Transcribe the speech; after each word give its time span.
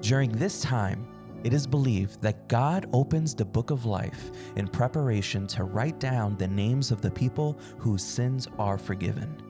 During 0.00 0.30
this 0.30 0.60
time, 0.60 1.04
it 1.42 1.52
is 1.52 1.66
believed 1.66 2.22
that 2.22 2.46
God 2.46 2.88
opens 2.92 3.34
the 3.34 3.44
book 3.44 3.72
of 3.72 3.84
life 3.84 4.30
in 4.54 4.68
preparation 4.68 5.48
to 5.48 5.64
write 5.64 5.98
down 5.98 6.36
the 6.36 6.46
names 6.46 6.92
of 6.92 7.00
the 7.00 7.10
people 7.10 7.58
whose 7.78 8.04
sins 8.04 8.46
are 8.56 8.78
forgiven. 8.78 9.42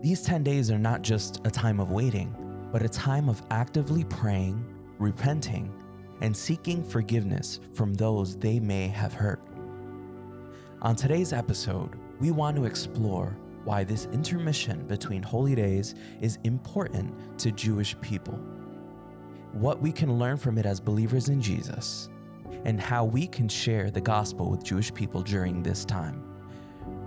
These 0.00 0.22
10 0.22 0.42
days 0.42 0.70
are 0.70 0.78
not 0.78 1.02
just 1.02 1.46
a 1.46 1.50
time 1.50 1.78
of 1.78 1.90
waiting, 1.90 2.34
but 2.72 2.80
a 2.80 2.88
time 2.88 3.28
of 3.28 3.42
actively 3.50 4.04
praying, 4.04 4.64
repenting, 4.98 5.70
and 6.22 6.34
seeking 6.34 6.82
forgiveness 6.82 7.60
from 7.74 7.92
those 7.92 8.38
they 8.38 8.58
may 8.58 8.88
have 8.88 9.12
hurt. 9.12 9.42
On 10.82 10.96
today's 10.96 11.32
episode, 11.32 11.94
we 12.18 12.32
want 12.32 12.56
to 12.56 12.64
explore 12.64 13.36
why 13.62 13.84
this 13.84 14.06
intermission 14.06 14.84
between 14.88 15.22
holy 15.22 15.54
days 15.54 15.94
is 16.20 16.40
important 16.42 17.38
to 17.38 17.52
Jewish 17.52 17.94
people, 18.00 18.34
what 19.52 19.80
we 19.80 19.92
can 19.92 20.18
learn 20.18 20.38
from 20.38 20.58
it 20.58 20.66
as 20.66 20.80
believers 20.80 21.28
in 21.28 21.40
Jesus, 21.40 22.08
and 22.64 22.80
how 22.80 23.04
we 23.04 23.28
can 23.28 23.48
share 23.48 23.92
the 23.92 24.00
gospel 24.00 24.50
with 24.50 24.64
Jewish 24.64 24.92
people 24.92 25.22
during 25.22 25.62
this 25.62 25.84
time. 25.84 26.20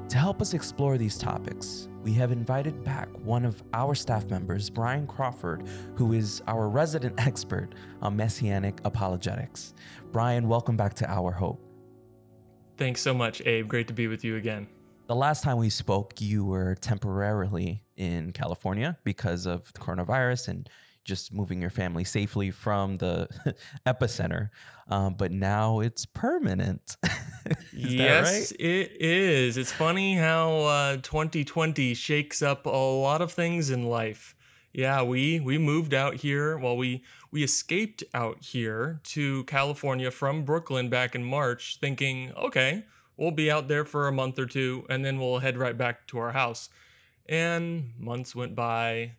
To 0.08 0.18
help 0.18 0.42
us 0.42 0.54
explore 0.54 0.98
these 0.98 1.18
topics, 1.18 1.90
we 2.02 2.14
have 2.14 2.32
invited 2.32 2.82
back 2.86 3.10
one 3.26 3.44
of 3.44 3.62
our 3.74 3.94
staff 3.94 4.30
members, 4.30 4.70
Brian 4.70 5.06
Crawford, 5.06 5.68
who 5.96 6.14
is 6.14 6.42
our 6.48 6.70
resident 6.70 7.16
expert 7.28 7.76
on 8.02 8.16
messianic 8.16 8.80
apologetics. 8.86 9.74
Brian, 10.14 10.48
welcome 10.48 10.78
back 10.78 10.94
to 10.94 11.12
Our 11.12 11.34
Hope. 11.34 11.65
Thanks 12.78 13.02
so 13.02 13.14
much, 13.14 13.42
Abe. 13.46 13.68
Great 13.68 13.88
to 13.88 13.94
be 13.94 14.08
with 14.08 14.24
you 14.24 14.36
again. 14.36 14.68
The 15.08 15.16
last 15.16 15.44
time 15.44 15.58
we 15.58 15.70
spoke, 15.70 16.20
you 16.20 16.44
were 16.44 16.76
temporarily 16.76 17.84
in 17.96 18.32
California 18.32 18.98
because 19.04 19.46
of 19.46 19.72
the 19.74 19.80
coronavirus 19.80 20.48
and 20.50 20.70
just 21.06 21.32
moving 21.32 21.62
your 21.62 21.70
family 21.70 22.04
safely 22.04 22.52
from 22.52 22.98
the 22.98 23.28
epicenter. 23.86 24.50
Um, 24.90 25.14
but 25.14 25.32
now 25.32 25.80
it's 25.80 26.06
permanent. 26.06 26.98
is 27.06 27.94
yes, 27.94 28.52
right? 28.52 28.60
it 28.60 28.92
is. 29.00 29.58
It's 29.58 29.72
funny 29.72 30.16
how 30.16 30.58
uh, 30.62 30.96
2020 30.98 31.94
shakes 31.94 32.42
up 32.42 32.66
a 32.66 32.70
lot 32.70 33.22
of 33.22 33.32
things 33.32 33.70
in 33.70 33.86
life. 33.86 34.36
Yeah, 34.74 35.04
we 35.04 35.40
we 35.40 35.58
moved 35.58 35.94
out 35.94 36.16
here. 36.16 36.58
Well, 36.58 36.76
we 36.76 37.04
we 37.36 37.44
escaped 37.44 38.02
out 38.14 38.42
here 38.42 39.02
to 39.04 39.44
California 39.44 40.10
from 40.10 40.46
Brooklyn 40.46 40.88
back 40.88 41.16
in 41.16 41.24
March, 41.26 41.80
thinking, 41.82 42.32
okay, 42.38 42.86
we'll 43.18 43.30
be 43.30 43.52
out 43.52 43.68
there 43.68 43.84
for 43.84 44.08
a 44.08 44.12
month 44.14 44.40
or 44.40 44.46
two, 44.46 44.86
and 44.90 45.04
then 45.04 45.20
we'll 45.20 45.40
head 45.40 45.58
right 45.58 45.78
back 45.78 46.08
to 46.08 46.18
our 46.18 46.32
house. 46.32 46.70
And 47.28 47.92
months 48.00 48.38
went 48.38 48.56
by, 48.56 49.12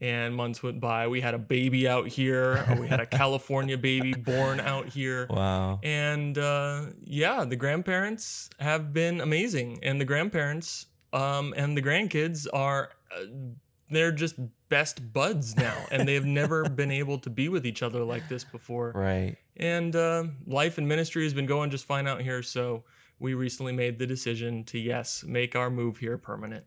and 0.00 0.32
months 0.32 0.62
went 0.62 0.78
by. 0.78 1.08
We 1.08 1.20
had 1.20 1.34
a 1.34 1.38
baby 1.38 1.88
out 1.88 2.06
here. 2.06 2.64
We 2.80 2.86
had 2.86 3.00
a 3.00 3.06
California 3.06 3.76
baby 3.76 4.12
born 4.12 4.60
out 4.60 4.86
here. 4.88 5.26
Wow. 5.28 5.80
And 5.82 6.38
uh, 6.38 6.82
yeah, 7.02 7.44
the 7.44 7.56
grandparents 7.56 8.48
have 8.60 8.92
been 8.92 9.20
amazing, 9.20 9.80
and 9.82 10.00
the 10.00 10.04
grandparents 10.04 10.86
um, 11.12 11.52
and 11.56 11.76
the 11.76 11.82
grandkids 11.82 12.46
are 12.52 12.90
uh, 13.10 13.24
they're 13.90 14.12
just 14.12 14.36
best 14.68 15.12
buds 15.12 15.56
now, 15.56 15.76
and 15.90 16.06
they 16.06 16.14
have 16.14 16.24
never 16.24 16.68
been 16.68 16.90
able 16.90 17.18
to 17.18 17.30
be 17.30 17.48
with 17.48 17.66
each 17.66 17.82
other 17.82 18.02
like 18.02 18.28
this 18.28 18.44
before. 18.44 18.92
Right. 18.94 19.36
And 19.56 19.94
uh, 19.96 20.24
life 20.46 20.78
and 20.78 20.86
ministry 20.86 21.24
has 21.24 21.34
been 21.34 21.46
going 21.46 21.70
just 21.70 21.86
fine 21.86 22.06
out 22.06 22.20
here, 22.20 22.42
so 22.42 22.84
we 23.18 23.34
recently 23.34 23.72
made 23.72 23.98
the 23.98 24.06
decision 24.06 24.64
to 24.64 24.78
yes, 24.78 25.24
make 25.26 25.56
our 25.56 25.70
move 25.70 25.98
here 25.98 26.18
permanent. 26.18 26.64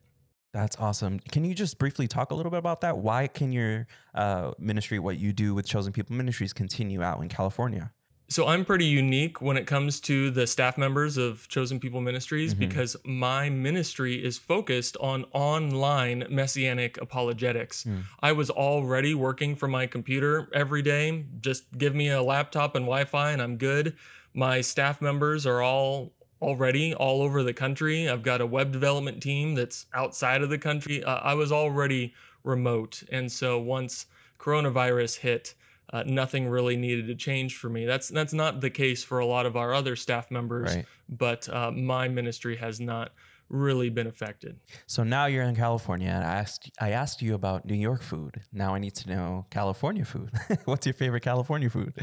That's 0.52 0.76
awesome. 0.78 1.20
Can 1.20 1.46
you 1.46 1.54
just 1.54 1.78
briefly 1.78 2.08
talk 2.08 2.32
a 2.32 2.36
little 2.36 2.50
bit 2.50 2.58
about 2.58 2.82
that? 2.82 2.98
Why 2.98 3.28
can 3.28 3.52
your 3.52 3.86
uh, 4.16 4.52
ministry, 4.58 4.98
what 4.98 5.18
you 5.18 5.32
do 5.32 5.54
with 5.54 5.68
Chosen 5.68 5.94
People 5.94 6.16
Ministries, 6.16 6.54
continue 6.54 7.04
out 7.04 7.22
in 7.22 7.30
California? 7.30 7.92
So 8.32 8.46
I'm 8.46 8.64
pretty 8.64 8.86
unique 8.86 9.42
when 9.42 9.58
it 9.58 9.66
comes 9.66 10.00
to 10.02 10.30
the 10.30 10.46
staff 10.46 10.78
members 10.78 11.18
of 11.18 11.48
Chosen 11.48 11.80
People 11.80 12.00
Ministries 12.00 12.54
Mhm. 12.54 12.60
because 12.60 12.96
my 13.04 13.50
ministry 13.50 14.24
is 14.24 14.38
focused 14.38 14.96
on 15.02 15.26
online 15.34 16.26
messianic 16.30 17.02
apologetics. 17.02 17.86
Mm. 17.86 18.04
I 18.20 18.32
was 18.34 18.52
already 18.52 19.16
working 19.16 19.56
from 19.56 19.72
my 19.72 19.88
computer 19.88 20.48
every 20.54 20.84
day. 20.84 21.26
Just 21.42 21.64
give 21.80 21.96
me 21.96 22.10
a 22.10 22.22
laptop 22.22 22.76
and 22.76 22.86
Wi-Fi 22.86 23.32
and 23.32 23.42
I'm 23.42 23.58
good. 23.58 23.96
My 24.36 24.62
staff 24.62 25.02
members 25.02 25.48
are 25.48 25.64
all 25.64 26.14
already 26.40 26.94
all 26.94 27.24
over 27.24 27.42
the 27.44 27.52
country. 27.52 28.08
I've 28.08 28.24
got 28.24 28.42
a 28.42 28.46
web 28.46 28.72
development 28.72 29.24
team 29.24 29.56
that's 29.56 29.88
outside 29.96 30.44
of 30.44 30.50
the 30.50 30.58
country. 30.60 31.04
Uh, 31.04 31.16
I 31.16 31.34
was 31.34 31.52
already 31.52 32.14
remote. 32.44 33.02
And 33.12 33.30
so 33.32 33.60
once 33.60 34.06
coronavirus 34.40 35.18
hit, 35.18 35.56
uh, 35.92 36.04
nothing 36.06 36.48
really 36.48 36.78
needed 36.78 37.08
to 37.08 37.16
change 37.16 37.58
for 37.58 37.70
me. 37.70 37.86
That's 37.86 38.10
that's 38.10 38.34
not 38.34 38.62
the 38.62 38.70
case 38.70 39.04
for 39.04 39.20
a 39.20 39.26
lot 39.26 39.46
of 39.46 39.56
our 39.56 39.74
other 39.74 39.96
staff 39.96 40.30
members, 40.32 40.76
Right. 40.76 40.86
but 41.10 41.50
uh, 41.50 41.72
my 41.72 42.08
ministry 42.08 42.56
has 42.58 42.80
not 42.80 43.12
really 43.50 43.90
been 43.90 44.06
affected. 44.06 44.60
So 44.86 45.04
now 45.04 45.26
you're 45.26 45.44
in 45.44 45.56
California, 45.56 46.10
and 46.10 46.24
I 46.24 46.36
asked 46.36 46.70
I 46.80 46.92
asked 46.92 47.22
you 47.22 47.34
about 47.34 47.66
New 47.66 47.74
York 47.76 48.02
food. 48.04 48.42
Now 48.54 48.76
I 48.76 48.80
need 48.80 48.94
to 48.96 49.10
know 49.10 49.46
California 49.50 50.06
food. 50.06 50.30
What's 50.66 50.86
your 50.86 50.94
favorite 50.94 51.24
California 51.24 51.70
food? 51.70 51.94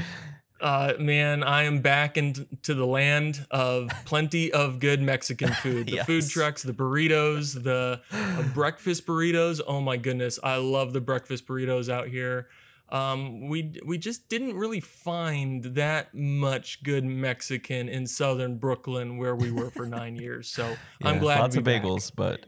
Uh, 0.59 0.95
man, 0.99 1.43
I 1.45 1.65
am 1.65 1.81
back 1.83 2.17
into 2.17 2.47
the 2.75 2.87
land 2.87 3.47
of 3.51 3.91
plenty 4.07 4.51
of 4.53 4.81
good 4.81 5.03
Mexican 5.03 5.53
food. 5.63 5.87
The 5.89 5.99
food 5.99 6.27
trucks, 6.29 6.63
the 6.63 6.73
burritos, 6.73 7.63
the 7.63 8.01
uh, 8.11 8.43
breakfast 8.55 9.07
burritos. 9.07 9.61
Oh 9.67 9.81
my 9.83 9.99
goodness, 9.99 10.39
I 10.43 10.57
love 10.57 10.95
the 10.95 11.01
breakfast 11.03 11.47
burritos 11.47 11.91
out 11.91 12.09
here. 12.09 12.49
Um, 12.89 13.49
we 13.49 13.75
we 13.85 13.99
just 13.99 14.29
didn't 14.29 14.55
really 14.55 14.81
find 14.81 15.65
that 15.65 16.15
much 16.15 16.83
good 16.83 17.05
Mexican 17.05 17.89
in 17.89 18.07
southern 18.07 18.59
Brooklyn 18.59 19.17
where 19.19 19.35
we 19.35 19.51
were 19.51 19.71
for 19.71 19.87
nine 19.87 20.17
years. 20.25 20.49
So 20.49 20.77
I'm 21.03 21.19
glad 21.19 21.41
lots 21.41 21.57
of 21.57 21.65
be 21.65 21.73
back. 21.73 21.83
bagels, 21.83 22.13
but 22.15 22.45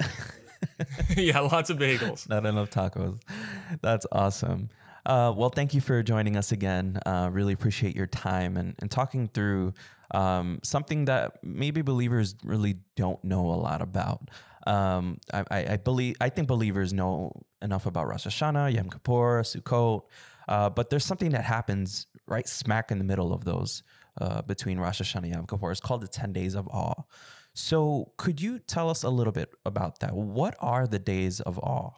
yeah, 1.17 1.41
lots 1.41 1.71
of 1.71 1.79
bagels. 1.79 2.29
not 2.29 2.47
enough 2.47 2.71
tacos. 2.71 3.21
That's 3.83 4.07
awesome. 4.13 4.69
Uh, 5.07 5.33
well, 5.35 5.49
thank 5.49 5.75
you 5.75 5.81
for 5.81 6.03
joining 6.03 6.37
us 6.37 6.53
again. 6.53 6.99
Uh, 7.07 7.31
really 7.33 7.55
appreciate 7.55 7.97
your 7.97 8.07
time 8.07 8.57
and, 8.57 8.75
and 8.81 8.91
talking 8.91 9.27
through 9.29 9.73
um, 10.13 10.61
something 10.63 11.07
that 11.07 11.43
maybe 11.43 11.83
believers 11.83 12.35
really 12.45 12.77
don't 12.95 13.23
know 13.25 13.47
a 13.47 13.57
lot 13.57 13.81
about. 13.81 14.31
Um, 14.69 15.19
I, 15.33 15.45
I, 15.51 15.67
I 15.73 15.77
believe 15.79 16.17
I 16.21 16.29
think 16.29 16.47
believers 16.47 16.93
know 16.93 17.33
enough 17.63 17.87
about 17.87 18.07
Rosh 18.07 18.27
Hashanah, 18.27 18.75
Yom 18.75 18.91
Kippur, 18.91 19.43
Sukkot, 19.43 20.03
uh, 20.47 20.69
but 20.69 20.91
there's 20.91 21.07
something 21.07 21.31
that 21.31 21.45
happens 21.45 22.07
right 22.27 22.47
smack 22.47 22.91
in 22.91 22.99
the 22.99 23.05
middle 23.05 23.33
of 23.33 23.45
those 23.45 23.83
uh, 24.21 24.43
between 24.43 24.79
Rosh 24.79 25.01
Hashanah 25.01 25.25
and 25.25 25.33
Yom 25.33 25.47
Kippur. 25.47 25.71
It's 25.71 25.81
called 25.81 26.03
the 26.03 26.09
Ten 26.09 26.35
Days 26.35 26.55
of 26.55 26.69
Awe. 26.69 27.03
So, 27.55 28.13
could 28.19 28.41
you 28.43 28.59
tell 28.59 28.91
us 28.91 29.03
a 29.03 29.09
little 29.09 29.33
bit 29.33 29.49
about 29.65 30.01
that? 30.01 30.15
What 30.15 30.55
are 30.61 30.87
the 30.87 30.99
days 30.99 31.41
of 31.41 31.59
awe? 31.59 31.93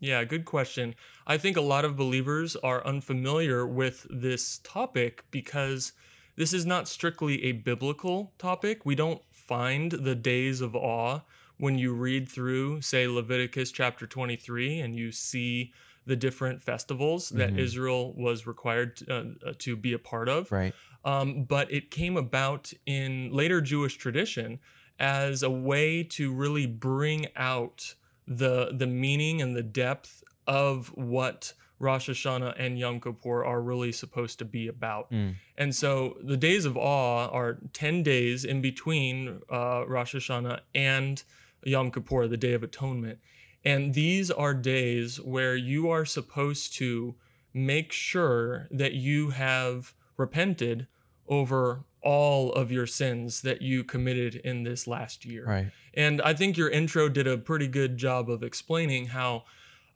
Yeah, 0.00 0.22
good 0.24 0.44
question. 0.44 0.94
I 1.26 1.38
think 1.38 1.56
a 1.56 1.60
lot 1.60 1.84
of 1.84 1.96
believers 1.96 2.56
are 2.56 2.86
unfamiliar 2.86 3.66
with 3.66 4.06
this 4.10 4.60
topic 4.62 5.24
because 5.30 5.92
this 6.36 6.52
is 6.52 6.64
not 6.64 6.88
strictly 6.88 7.44
a 7.44 7.52
biblical 7.52 8.32
topic. 8.38 8.86
We 8.86 8.94
don't 8.94 9.22
find 9.30 9.92
the 9.92 10.14
days 10.14 10.60
of 10.60 10.74
awe 10.76 11.20
when 11.58 11.78
you 11.78 11.92
read 11.94 12.28
through, 12.28 12.80
say, 12.80 13.06
Leviticus 13.06 13.70
chapter 13.70 14.06
23 14.06 14.80
and 14.80 14.96
you 14.96 15.12
see 15.12 15.72
the 16.06 16.16
different 16.16 16.60
festivals 16.60 17.30
that 17.30 17.54
Mhm. 17.54 17.58
Israel 17.58 18.12
was 18.14 18.46
required 18.46 18.96
to, 18.96 19.34
uh, 19.46 19.52
to 19.58 19.76
be 19.76 19.92
a 19.94 19.98
part 19.98 20.28
of. 20.28 20.52
Right. 20.52 20.74
Um, 21.04 21.44
but 21.44 21.72
it 21.72 21.90
came 21.90 22.16
about 22.16 22.72
in 22.86 23.30
later 23.32 23.60
Jewish 23.60 23.96
tradition 23.96 24.58
as 24.98 25.42
a 25.42 25.50
way 25.50 26.02
to 26.04 26.32
really 26.32 26.66
bring 26.66 27.26
out 27.36 27.94
the 28.26 28.72
the 28.72 28.86
meaning 28.86 29.42
and 29.42 29.54
the 29.56 29.62
depth 29.62 30.22
of 30.46 30.88
what 30.96 31.52
Rosh 31.78 32.08
Hashanah 32.08 32.54
and 32.58 32.78
Yom 32.78 33.00
Kippur 33.00 33.44
are 33.44 33.60
really 33.60 33.92
supposed 33.92 34.38
to 34.38 34.44
be 34.44 34.68
about. 34.68 35.10
Mm. 35.10 35.34
And 35.58 35.74
so 35.74 36.16
the 36.22 36.36
days 36.36 36.64
of 36.64 36.76
awe 36.76 37.28
are 37.28 37.58
10 37.72 38.02
days 38.02 38.44
in 38.44 38.62
between 38.62 39.40
uh, 39.50 39.84
Rosh 39.86 40.14
Hashanah 40.14 40.60
and 40.74 41.22
Yom 41.64 41.90
Kippur, 41.90 42.28
the 42.28 42.36
Day 42.36 42.52
of 42.52 42.62
Atonement. 42.62 43.18
And 43.64 43.94
these 43.94 44.30
are 44.30 44.54
days 44.54 45.20
where 45.20 45.56
you 45.56 45.90
are 45.90 46.04
supposed 46.04 46.74
to 46.76 47.14
make 47.54 47.92
sure 47.92 48.68
that 48.70 48.92
you 48.92 49.30
have 49.30 49.94
repented 50.16 50.86
over 51.26 51.84
all 52.02 52.52
of 52.52 52.70
your 52.70 52.86
sins 52.86 53.40
that 53.40 53.62
you 53.62 53.82
committed 53.82 54.34
in 54.36 54.62
this 54.62 54.86
last 54.86 55.24
year. 55.24 55.46
Right. 55.46 55.70
And 55.94 56.20
I 56.20 56.34
think 56.34 56.58
your 56.58 56.68
intro 56.68 57.08
did 57.08 57.26
a 57.26 57.38
pretty 57.38 57.66
good 57.66 57.96
job 57.96 58.28
of 58.28 58.42
explaining 58.42 59.06
how, 59.06 59.44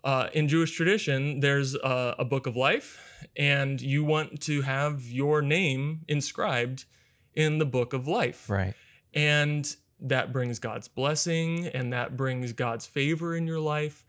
uh, 0.05 0.29
in 0.33 0.49
Jewish 0.49 0.73
tradition, 0.73 1.41
there's 1.41 1.75
a, 1.75 2.15
a 2.19 2.25
book 2.25 2.47
of 2.47 2.57
life, 2.57 3.27
and 3.37 3.81
you 3.81 4.05
want 4.05 4.41
to 4.43 4.63
have 4.63 5.03
your 5.03 5.43
name 5.43 6.01
inscribed 6.09 6.87
in 7.35 7.59
the 7.59 7.67
book 7.67 7.93
of 7.93 8.09
life. 8.09 8.49
Right. 8.49 8.75
And 9.13 9.77
that 10.01 10.33
brings 10.33 10.59
God's 10.59 10.89
blessing 10.89 11.67
and 11.69 11.93
that 11.93 12.17
brings 12.17 12.53
God's 12.53 12.87
favor 12.87 13.37
in 13.37 13.47
your 13.47 13.61
life. 13.61 14.05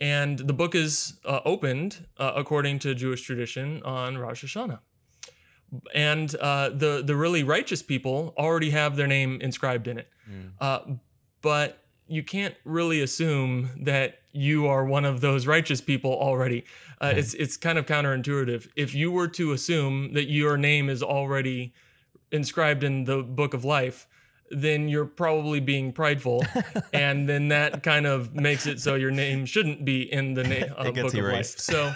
And 0.00 0.38
the 0.38 0.52
book 0.52 0.74
is 0.74 1.14
uh, 1.24 1.40
opened, 1.44 2.06
uh, 2.18 2.32
according 2.34 2.80
to 2.80 2.94
Jewish 2.94 3.22
tradition, 3.22 3.82
on 3.84 4.18
Rosh 4.18 4.44
Hashanah. 4.44 4.80
And 5.94 6.34
uh, 6.36 6.70
the, 6.70 7.02
the 7.04 7.16
really 7.16 7.44
righteous 7.44 7.82
people 7.82 8.34
already 8.36 8.70
have 8.70 8.96
their 8.96 9.06
name 9.06 9.40
inscribed 9.40 9.88
in 9.88 9.98
it. 9.98 10.08
Mm. 10.30 10.50
Uh, 10.60 10.80
but 11.40 11.78
you 12.08 12.22
can't 12.22 12.54
really 12.64 13.00
assume 13.00 13.70
that 13.82 14.18
you 14.32 14.66
are 14.66 14.84
one 14.84 15.04
of 15.04 15.20
those 15.20 15.46
righteous 15.46 15.80
people 15.80 16.12
already. 16.12 16.64
Uh, 17.00 17.06
Okay. 17.06 17.18
It's 17.18 17.34
it's 17.34 17.56
kind 17.56 17.78
of 17.78 17.86
counterintuitive. 17.86 18.68
If 18.76 18.94
you 18.94 19.10
were 19.10 19.28
to 19.28 19.52
assume 19.52 20.12
that 20.12 20.30
your 20.30 20.56
name 20.56 20.88
is 20.88 21.02
already 21.02 21.74
inscribed 22.30 22.84
in 22.84 23.04
the 23.04 23.22
book 23.22 23.54
of 23.54 23.64
life, 23.64 24.06
then 24.52 24.88
you're 24.88 25.06
probably 25.06 25.60
being 25.60 25.92
prideful, 25.92 26.44
and 26.92 27.28
then 27.28 27.48
that 27.48 27.82
kind 27.82 28.06
of 28.06 28.34
makes 28.34 28.66
it 28.66 28.80
so 28.80 28.94
your 28.94 29.10
name 29.10 29.44
shouldn't 29.46 29.84
be 29.84 30.12
in 30.12 30.34
the 30.34 30.44
na- 30.44 30.74
uh, 30.76 30.84
book 30.92 31.14
of 31.14 31.14
life. 31.14 31.58
So, 31.58 31.92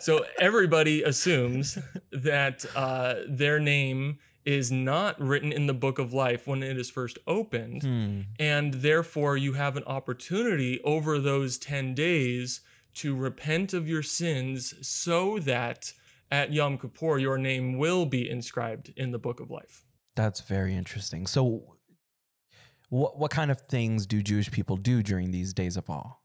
so 0.00 0.24
everybody 0.38 1.02
assumes 1.02 1.78
that 2.12 2.64
uh, 2.74 3.14
their 3.28 3.60
name 3.60 4.18
is 4.46 4.72
not 4.72 5.20
written 5.20 5.52
in 5.52 5.66
the 5.66 5.74
book 5.74 5.98
of 5.98 6.14
life 6.14 6.46
when 6.46 6.62
it 6.62 6.78
is 6.78 6.88
first 6.90 7.18
opened 7.26 7.82
Hmm. 7.82 8.22
and 8.38 8.72
therefore 8.72 9.36
you 9.36 9.52
have 9.52 9.76
an 9.76 9.84
opportunity 9.84 10.80
over 10.82 11.18
those 11.18 11.58
10 11.58 11.94
days 11.94 12.62
to 12.94 13.14
repent 13.14 13.74
of 13.74 13.86
your 13.86 14.02
sins 14.02 14.72
so 14.80 15.38
that 15.40 15.92
at 16.30 16.52
Yom 16.54 16.78
Kippur 16.78 17.18
your 17.18 17.36
name 17.36 17.76
will 17.76 18.06
be 18.06 18.28
inscribed 18.30 18.92
in 18.96 19.10
the 19.10 19.18
book 19.18 19.40
of 19.40 19.50
life. 19.50 19.84
That's 20.16 20.40
very 20.40 20.74
interesting. 20.74 21.26
So, 21.26 21.74
what 22.90 23.18
what 23.18 23.30
kind 23.30 23.50
of 23.50 23.62
things 23.62 24.06
do 24.06 24.22
Jewish 24.22 24.50
people 24.50 24.76
do 24.76 25.02
during 25.02 25.30
these 25.30 25.54
days 25.54 25.76
of 25.76 25.88
awe? 25.88 26.16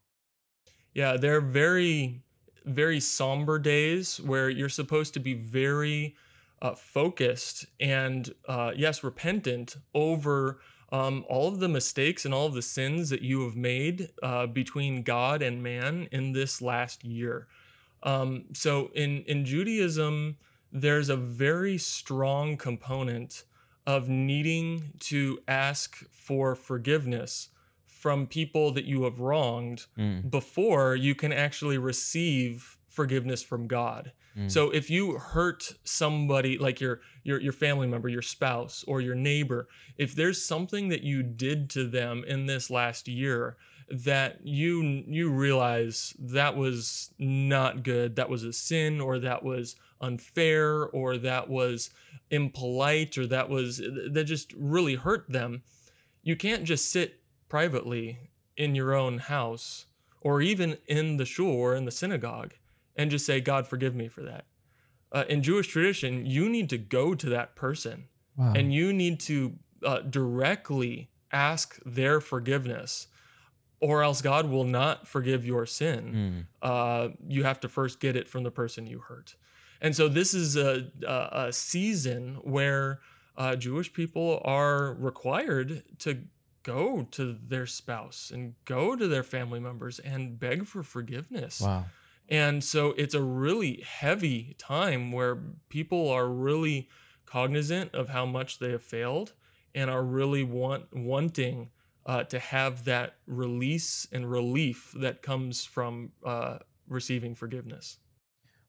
Yeah, 0.92 1.16
they're 1.16 1.42
very, 1.42 2.22
very 2.64 3.00
somber 3.00 3.58
days 3.58 4.18
where 4.18 4.48
you're 4.48 4.68
supposed 4.70 5.12
to 5.14 5.20
be 5.20 5.34
very 5.34 6.16
uh, 6.62 6.74
focused 6.74 7.66
and, 7.80 8.32
uh, 8.48 8.72
yes, 8.74 9.04
repentant 9.04 9.76
over 9.94 10.60
um, 10.92 11.24
all 11.28 11.48
of 11.48 11.60
the 11.60 11.68
mistakes 11.68 12.24
and 12.24 12.32
all 12.32 12.46
of 12.46 12.54
the 12.54 12.62
sins 12.62 13.10
that 13.10 13.20
you 13.20 13.44
have 13.44 13.56
made 13.56 14.10
uh, 14.22 14.46
between 14.46 15.02
God 15.02 15.42
and 15.42 15.62
man 15.62 16.08
in 16.12 16.32
this 16.32 16.62
last 16.62 17.04
year. 17.04 17.48
Um, 18.02 18.46
so 18.54 18.90
in 18.94 19.22
in 19.24 19.44
Judaism, 19.44 20.36
there's 20.72 21.10
a 21.10 21.16
very 21.16 21.76
strong 21.76 22.56
component 22.56 23.44
of 23.86 24.08
needing 24.08 24.92
to 24.98 25.38
ask 25.46 26.04
for 26.10 26.54
forgiveness 26.54 27.50
from 27.86 28.26
people 28.26 28.72
that 28.72 28.84
you 28.84 29.04
have 29.04 29.20
wronged 29.20 29.86
Mm. 29.98 30.30
before 30.30 30.94
you 30.96 31.14
can 31.14 31.32
actually 31.32 31.78
receive 31.78 32.76
forgiveness 32.88 33.42
from 33.42 33.66
God. 33.66 34.12
Mm. 34.36 34.50
So 34.50 34.70
if 34.70 34.90
you 34.90 35.18
hurt 35.18 35.74
somebody 35.84 36.58
like 36.58 36.80
your 36.80 37.00
your 37.24 37.40
your 37.40 37.52
family 37.52 37.86
member, 37.86 38.08
your 38.08 38.22
spouse 38.22 38.84
or 38.86 39.00
your 39.00 39.14
neighbor, 39.14 39.68
if 39.96 40.14
there's 40.14 40.44
something 40.44 40.88
that 40.90 41.02
you 41.02 41.22
did 41.22 41.70
to 41.70 41.86
them 41.88 42.24
in 42.26 42.46
this 42.46 42.70
last 42.70 43.08
year 43.08 43.56
that 43.88 44.38
you 44.42 44.82
you 45.06 45.30
realize 45.30 46.14
that 46.18 46.56
was 46.56 47.10
not 47.18 47.82
good, 47.82 48.16
that 48.16 48.28
was 48.28 48.44
a 48.44 48.52
sin 48.52 49.00
or 49.00 49.18
that 49.20 49.44
was 49.44 49.76
unfair 50.00 50.86
or 50.86 51.16
that 51.18 51.48
was 51.48 51.90
impolite 52.30 53.16
or 53.16 53.26
that 53.26 53.48
was 53.48 53.78
that 53.78 54.24
just 54.24 54.52
really 54.56 54.94
hurt 54.94 55.24
them, 55.28 55.62
you 56.22 56.36
can't 56.36 56.64
just 56.64 56.90
sit 56.90 57.20
privately 57.48 58.18
in 58.56 58.74
your 58.74 58.94
own 58.94 59.18
house 59.18 59.86
or 60.20 60.40
even 60.40 60.76
in 60.88 61.16
the 61.16 61.24
shul 61.24 61.46
or 61.46 61.74
in 61.76 61.84
the 61.84 61.90
synagogue 61.90 62.54
and 62.96 63.10
just 63.10 63.26
say, 63.26 63.40
God, 63.40 63.66
forgive 63.66 63.94
me 63.94 64.08
for 64.08 64.22
that. 64.22 64.46
Uh, 65.12 65.24
in 65.28 65.42
Jewish 65.42 65.68
tradition, 65.68 66.26
you 66.26 66.48
need 66.48 66.68
to 66.70 66.78
go 66.78 67.14
to 67.14 67.28
that 67.28 67.54
person 67.54 68.08
wow. 68.36 68.52
and 68.54 68.74
you 68.74 68.92
need 68.92 69.20
to 69.20 69.54
uh, 69.84 70.00
directly 70.00 71.10
ask 71.32 71.78
their 71.84 72.20
forgiveness, 72.20 73.06
or 73.80 74.02
else 74.02 74.22
God 74.22 74.48
will 74.48 74.64
not 74.64 75.06
forgive 75.06 75.44
your 75.44 75.66
sin. 75.66 76.46
Mm. 76.62 76.68
Uh, 76.68 77.08
you 77.28 77.44
have 77.44 77.60
to 77.60 77.68
first 77.68 78.00
get 78.00 78.16
it 78.16 78.28
from 78.28 78.42
the 78.42 78.50
person 78.50 78.86
you 78.86 79.00
hurt. 79.00 79.36
And 79.80 79.94
so, 79.94 80.08
this 80.08 80.32
is 80.32 80.56
a, 80.56 80.90
a, 81.06 81.28
a 81.48 81.52
season 81.52 82.38
where 82.42 83.00
uh, 83.36 83.56
Jewish 83.56 83.92
people 83.92 84.40
are 84.44 84.94
required 84.94 85.82
to 86.00 86.22
go 86.62 87.06
to 87.12 87.36
their 87.46 87.66
spouse 87.66 88.32
and 88.34 88.54
go 88.64 88.96
to 88.96 89.06
their 89.06 89.22
family 89.22 89.60
members 89.60 89.98
and 90.00 90.38
beg 90.38 90.66
for 90.66 90.82
forgiveness. 90.82 91.60
Wow. 91.60 91.84
And 92.28 92.62
so 92.64 92.88
it's 92.96 93.14
a 93.14 93.22
really 93.22 93.82
heavy 93.82 94.56
time 94.58 95.12
where 95.12 95.38
people 95.68 96.08
are 96.10 96.28
really 96.28 96.88
cognizant 97.24 97.94
of 97.94 98.08
how 98.08 98.26
much 98.26 98.58
they 98.58 98.72
have 98.72 98.82
failed 98.82 99.32
and 99.74 99.90
are 99.90 100.02
really 100.02 100.42
want 100.42 100.92
wanting 100.92 101.70
uh, 102.06 102.22
to 102.24 102.38
have 102.38 102.84
that 102.84 103.16
release 103.26 104.06
and 104.12 104.30
relief 104.30 104.94
that 104.96 105.22
comes 105.22 105.64
from 105.64 106.12
uh, 106.24 106.58
receiving 106.88 107.34
forgiveness. 107.34 107.98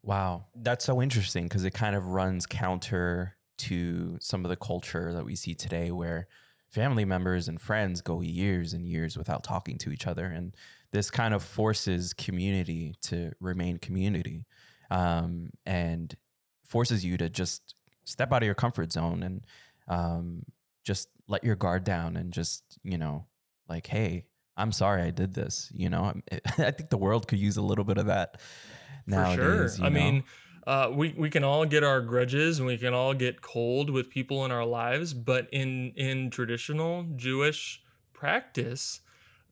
Wow. 0.02 0.46
That's 0.56 0.84
so 0.84 1.02
interesting 1.02 1.44
because 1.44 1.64
it 1.64 1.74
kind 1.74 1.96
of 1.96 2.08
runs 2.08 2.46
counter 2.46 3.36
to 3.60 4.18
some 4.20 4.44
of 4.44 4.50
the 4.50 4.56
culture 4.56 5.14
that 5.14 5.26
we 5.26 5.36
see 5.36 5.54
today 5.54 5.92
where 5.92 6.28
family 6.70 7.06
members 7.06 7.48
and 7.48 7.60
friends 7.62 8.02
go 8.02 8.22
years 8.22 8.74
and 8.74 8.88
years 8.88 9.18
without 9.18 9.44
talking 9.44 9.78
to 9.80 9.92
each 9.92 10.08
other. 10.08 10.26
And 10.26 10.56
this 10.92 11.10
kind 11.10 11.34
of 11.34 11.44
forces 11.44 12.14
community 12.14 12.96
to 13.04 13.32
remain 13.40 13.78
community 13.78 14.46
um, 14.90 15.50
and 15.66 16.16
forces 16.66 17.04
you 17.06 17.18
to 17.18 17.30
just 17.30 17.76
step 18.06 18.32
out 18.32 18.42
of 18.42 18.46
your 18.46 18.56
comfort 18.56 18.92
zone 18.92 19.22
and 19.24 19.46
um, 19.88 20.44
just 20.88 21.10
let 21.28 21.44
your 21.44 21.58
guard 21.58 21.84
down 21.84 22.16
and 22.16 22.32
just, 22.32 22.64
you 22.82 22.98
know, 22.98 23.26
like, 23.68 23.86
hey, 23.88 24.26
I'm 24.56 24.72
sorry 24.72 25.02
I 25.02 25.12
did 25.12 25.34
this. 25.34 25.70
You 25.76 25.90
know, 25.90 26.14
I 26.58 26.72
think 26.72 26.90
the 26.90 26.98
world 26.98 27.28
could 27.28 27.40
use 27.40 27.58
a 27.58 27.62
little 27.62 27.84
bit 27.84 27.98
of 27.98 28.06
that 28.06 28.40
nowadays. 29.06 29.74
For 29.74 29.78
sure. 29.78 29.86
I 29.86 29.90
know? 29.90 30.00
mean, 30.00 30.24
uh, 30.66 30.90
we 30.92 31.14
we 31.18 31.30
can 31.30 31.44
all 31.44 31.66
get 31.66 31.84
our 31.84 32.02
grudges 32.02 32.60
and 32.60 32.68
we 32.68 32.78
can 32.78 32.94
all 32.94 33.14
get 33.14 33.42
cold 33.42 33.90
with 33.90 34.10
people 34.10 34.46
in 34.46 34.52
our 34.52 34.66
lives, 34.66 35.14
but 35.14 35.50
in 35.52 35.92
in 35.96 36.30
traditional 36.30 37.06
Jewish 37.18 37.84
practice, 38.14 39.02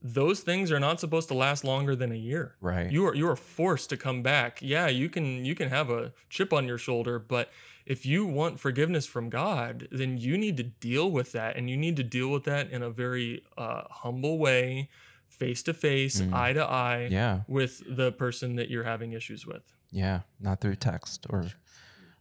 those 0.01 0.39
things 0.39 0.72
are 0.72 0.80
not 0.80 1.00
supposed 1.01 1.27
to 1.27 1.34
last 1.34 1.63
longer 1.65 1.96
than 1.96 2.12
a 2.12 2.15
year. 2.15 2.56
Right. 2.62 2.89
You 2.89 3.06
are 3.08 3.15
you 3.15 3.27
are 3.27 3.36
forced 3.36 3.89
to 3.89 3.98
come 3.98 4.24
back. 4.24 4.60
Yeah, 4.62 4.88
you 4.88 5.10
can 5.10 5.44
you 5.44 5.56
can 5.56 5.70
have 5.70 5.89
a 5.89 6.13
chip 6.30 6.54
on 6.54 6.65
your 6.65 6.77
shoulder, 6.77 7.20
but 7.20 7.50
if 7.86 8.06
you 8.06 8.25
want 8.25 8.60
forgiveness 8.60 9.06
from 9.06 9.30
God, 9.30 9.88
then 9.92 10.18
you 10.18 10.38
need 10.38 10.58
to 10.58 10.63
deal 10.63 11.12
with 11.12 11.32
that, 11.34 11.56
and 11.56 11.70
you 11.70 11.77
need 11.77 11.96
to 11.98 12.04
deal 12.04 12.30
with 12.30 12.44
that 12.46 12.72
in 12.72 12.82
a 12.82 12.89
very 12.89 13.44
uh, 13.58 13.84
humble 13.89 14.38
way, 14.39 14.89
face 15.27 15.62
to 15.63 15.74
face, 15.74 16.22
Mm. 16.22 16.34
eye 16.34 16.54
to 16.54 16.63
eye, 16.63 17.08
yeah. 17.12 17.42
with 17.48 17.84
the 17.88 18.12
person 18.13 18.56
that 18.56 18.70
you're 18.70 18.84
having 18.84 19.13
issues 19.13 19.46
with. 19.46 19.63
Yeah. 19.92 20.22
Not 20.39 20.62
through 20.62 20.75
text 20.75 21.25
or 21.30 21.46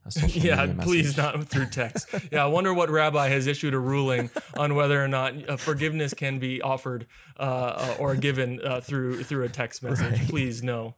yeah, 0.28 0.70
please 0.82 1.16
not 1.16 1.48
through 1.48 1.66
text. 1.66 2.08
yeah, 2.32 2.44
I 2.44 2.46
wonder 2.46 2.74
what 2.74 2.90
rabbi 2.90 3.28
has 3.28 3.46
issued 3.46 3.72
a 3.72 3.78
ruling 3.78 4.28
on 4.54 4.74
whether 4.74 5.02
or 5.02 5.08
not 5.08 5.48
uh, 5.48 5.56
forgiveness 5.56 6.12
can 6.12 6.38
be 6.38 6.60
offered 6.60 7.06
uh, 7.38 7.42
uh, 7.42 7.96
or 7.98 8.14
given 8.14 8.60
uh, 8.62 8.82
through 8.82 9.24
through 9.24 9.44
a 9.44 9.48
text 9.48 9.82
message. 9.82 10.18
Right. 10.18 10.28
Please 10.28 10.62
no. 10.62 10.94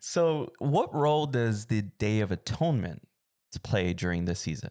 So, 0.00 0.52
what 0.58 0.94
role 0.94 1.26
does 1.26 1.66
the 1.66 1.80
Day 1.80 2.20
of 2.20 2.30
Atonement 2.30 3.05
play 3.58 3.92
during 3.92 4.24
this 4.24 4.40
season? 4.40 4.70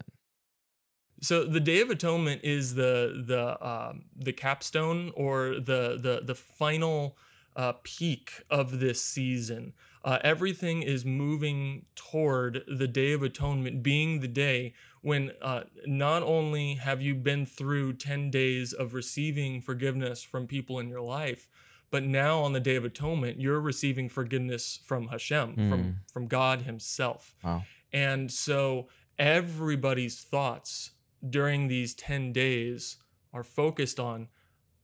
So 1.22 1.44
the 1.44 1.60
Day 1.60 1.80
of 1.80 1.90
Atonement 1.90 2.42
is 2.44 2.74
the 2.74 3.24
the 3.26 3.66
um, 3.66 4.04
the 4.16 4.32
capstone 4.32 5.12
or 5.16 5.54
the 5.60 5.98
the 6.00 6.20
the 6.24 6.34
final 6.34 7.16
uh, 7.56 7.72
peak 7.84 8.32
of 8.50 8.80
this 8.80 9.02
season. 9.02 9.72
Uh, 10.04 10.18
everything 10.22 10.82
is 10.82 11.04
moving 11.04 11.86
toward 11.96 12.62
the 12.68 12.86
Day 12.86 13.12
of 13.12 13.22
Atonement 13.22 13.82
being 13.82 14.20
the 14.20 14.28
day 14.28 14.74
when 15.00 15.32
uh, 15.40 15.62
not 15.86 16.22
only 16.22 16.74
have 16.74 17.00
you 17.00 17.14
been 17.14 17.46
through 17.46 17.94
ten 17.94 18.30
days 18.30 18.72
of 18.74 18.92
receiving 18.92 19.62
forgiveness 19.62 20.22
from 20.22 20.46
people 20.46 20.78
in 20.78 20.88
your 20.88 21.00
life, 21.00 21.48
but 21.90 22.04
now 22.04 22.40
on 22.40 22.52
the 22.52 22.60
Day 22.60 22.76
of 22.76 22.84
Atonement 22.84 23.40
you're 23.40 23.60
receiving 23.60 24.10
forgiveness 24.10 24.80
from 24.84 25.08
Hashem, 25.08 25.56
Mm. 25.56 25.68
from 25.70 25.96
from 26.12 26.26
God 26.28 26.62
Himself. 26.62 27.34
Wow. 27.42 27.64
And 27.96 28.30
so 28.30 28.88
everybody's 29.18 30.20
thoughts 30.20 30.90
during 31.30 31.66
these 31.66 31.94
10 31.94 32.30
days 32.34 32.98
are 33.32 33.42
focused 33.42 33.98
on, 33.98 34.28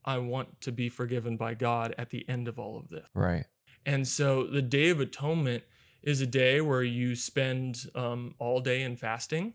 I 0.03 0.17
want 0.17 0.63
to 0.63 0.73
be 0.73 0.89
forgiven 0.89 1.37
by 1.37 1.53
God 1.53 1.95
at 1.99 2.09
the 2.09 2.27
end 2.27 2.49
of 2.49 2.59
all 2.59 2.79
of 2.79 2.89
this. 2.89 3.07
Right. 3.13 3.45
And 3.85 4.09
so 4.09 4.47
the 4.47 4.63
Day 4.63 4.89
of 4.89 4.99
Atonement 5.01 5.63
is 6.03 6.23
a 6.23 6.27
day 6.27 6.63
where 6.63 6.83
you 6.83 7.15
spend 7.15 7.85
um, 7.95 8.35
all 8.39 8.61
day 8.61 8.81
in 8.81 8.97
fasting 8.97 9.53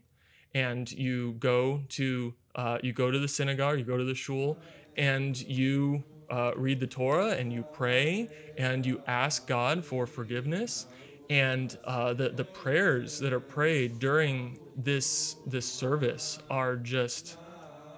and 0.54 0.88
you 0.92 1.32
go 1.40 1.82
to 1.88 2.34
uh, 2.54 2.78
you 2.80 2.92
go 2.92 3.10
to 3.10 3.18
the 3.18 3.28
synagogue, 3.28 3.78
you 3.80 3.84
go 3.84 3.96
to 3.96 4.04
the 4.04 4.14
shul, 4.14 4.56
and 4.96 5.40
you 5.42 6.04
uh, 6.30 6.52
read 6.56 6.78
the 6.78 6.86
Torah 6.86 7.30
and 7.30 7.52
you 7.52 7.64
pray 7.72 8.28
and 8.56 8.86
you 8.86 9.02
ask 9.08 9.48
God 9.48 9.84
for 9.84 10.06
forgiveness. 10.06 10.86
And 11.30 11.76
uh, 11.84 12.14
the 12.14 12.30
the 12.30 12.44
prayers 12.44 13.18
that 13.18 13.32
are 13.32 13.40
prayed 13.40 13.98
during 13.98 14.58
this 14.76 15.36
this 15.46 15.70
service 15.70 16.38
are 16.50 16.76
just 16.76 17.36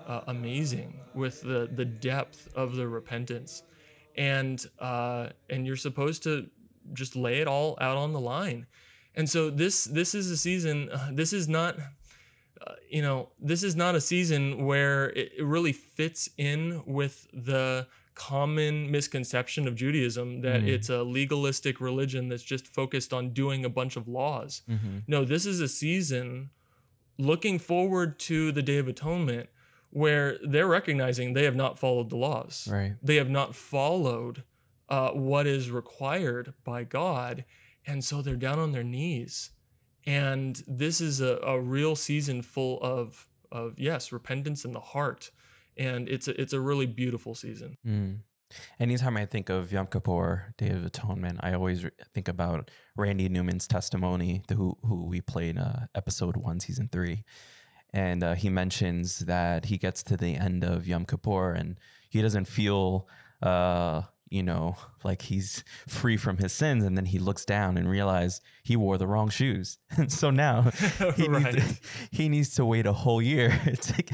uh, 0.09 0.23
amazing 0.27 0.99
with 1.15 1.41
the 1.43 1.71
the 1.75 1.85
depth 1.85 2.49
of 2.57 2.75
the 2.75 2.89
repentance, 2.89 3.63
and 4.17 4.65
uh, 4.81 5.29
and 5.49 5.65
you're 5.65 5.77
supposed 5.77 6.25
to 6.25 6.49
just 6.93 7.15
lay 7.15 7.41
it 7.41 7.47
all 7.47 7.79
out 7.81 7.97
on 7.97 8.13
the 8.13 8.21
line. 8.21 8.67
And 9.15 9.29
so 9.29 9.49
this 9.51 9.85
this 9.85 10.15
is 10.15 10.31
a 10.31 10.37
season. 10.37 10.91
Uh, 10.91 11.11
this 11.13 11.33
is 11.33 11.49
not. 11.49 11.77
Uh, 12.67 12.75
you 12.91 13.01
know, 13.01 13.31
this 13.41 13.63
is 13.63 13.75
not 13.75 13.95
a 13.95 14.01
season 14.01 14.67
where 14.67 15.11
it, 15.11 15.33
it 15.39 15.45
really 15.45 15.73
fits 15.73 16.29
in 16.37 16.83
with 16.85 17.27
the 17.33 17.87
common 18.29 18.91
misconception 18.91 19.67
of 19.67 19.75
Judaism 19.75 20.43
that 20.43 20.61
Mhm. 20.61 20.69
it's 20.69 20.91
a 20.91 21.03
legalistic 21.03 21.81
religion 21.81 22.29
that's 22.29 22.43
just 22.43 22.67
focused 22.67 23.15
on 23.15 23.31
doing 23.33 23.65
a 23.65 23.69
bunch 23.71 23.97
of 23.97 24.07
laws. 24.07 24.61
Mm-hmm. 24.69 24.99
No, 25.07 25.25
this 25.25 25.47
is 25.47 25.59
a 25.61 25.69
season 25.69 26.51
looking 27.17 27.59
forward 27.59 28.19
to 28.19 28.53
the 28.53 28.63
Day 28.63 28.77
of 28.77 28.89
Atonement 28.89 29.49
where 29.89 30.39
they're 30.47 30.67
recognizing 30.69 31.33
they 31.33 31.45
have 31.45 31.57
not 31.57 31.79
followed 31.79 32.11
the 32.11 32.17
laws. 32.17 32.69
Right. 32.71 32.95
They 33.03 33.17
have 33.17 33.31
not 33.31 33.55
followed 33.55 34.45
uh, 34.91 35.13
what 35.13 35.47
is 35.47 35.71
required 35.71 36.53
by 36.63 36.85
God. 36.85 37.45
And 37.87 38.05
so 38.05 38.21
they're 38.21 38.37
down 38.37 38.59
on 38.59 38.73
their 38.73 38.85
knees. 38.85 39.51
And 40.05 40.63
this 40.67 41.01
is 41.01 41.21
a, 41.23 41.39
a 41.43 41.59
real 41.59 41.97
season 41.97 42.43
full 42.43 42.81
of, 42.83 43.27
of, 43.51 43.79
yes, 43.79 44.13
repentance 44.13 44.65
in 44.67 44.73
the 44.73 44.81
heart. 44.95 45.31
And 45.77 46.09
it's 46.09 46.29
a, 46.29 46.41
it's 46.41 46.53
a 46.53 46.61
really 46.61 46.87
beautiful 46.87 47.35
season. 47.35 47.77
Mm. 47.87 48.19
Anytime 48.81 49.17
I 49.17 49.27
think 49.27 49.49
of 49.49 49.71
Yom 49.71 49.87
Kippur, 49.87 50.55
Day 50.59 50.71
of 50.71 50.85
Atonement, 50.85 51.39
I 51.43 51.53
always 51.53 51.85
re- 51.85 51.91
think 52.13 52.27
about 52.27 52.71
Randy 52.97 53.29
Newman's 53.29 53.69
testimony, 53.69 54.43
the, 54.49 54.57
who 54.57 54.77
who 54.85 55.07
we 55.07 55.21
played 55.21 55.57
uh, 55.57 55.87
episode 55.95 56.37
one, 56.37 56.59
season 56.59 56.89
three, 56.91 57.25
and 57.93 58.25
uh, 58.25 58.35
he 58.35 58.49
mentions 58.49 59.21
that 59.21 59.67
he 59.67 59.79
gets 59.79 60.03
to 60.05 60.17
the 60.17 60.35
end 60.35 60.65
of 60.65 60.87
Yom 60.87 61.05
Kippur 61.05 61.53
and 61.53 61.79
he 62.09 62.23
doesn't 62.23 62.47
feel, 62.47 63.09
uh, 63.43 64.03
you 64.31 64.43
know, 64.43 64.77
like 65.05 65.23
he's 65.23 65.65
free 65.89 66.17
from 66.17 66.39
his 66.39 66.53
sins, 66.53 66.85
and 66.85 66.97
then 66.97 67.07
he 67.07 67.19
looks 67.19 67.45
down 67.45 67.77
and 67.77 67.91
realizes 67.91 68.41
he 68.63 68.77
wore 68.77 68.97
the 68.99 69.07
wrong 69.07 69.29
shoes, 69.29 69.79
and 69.97 70.11
so 70.13 70.31
now 70.31 70.63
he, 71.17 71.29
Right. 71.29 71.55
needs 71.55 71.79
to, 71.81 71.87
he 72.11 72.29
needs 72.29 72.55
to 72.55 72.65
wait 72.65 72.87
a 72.87 72.93
whole 72.93 73.21
year 73.21 73.51
to, 73.83 74.05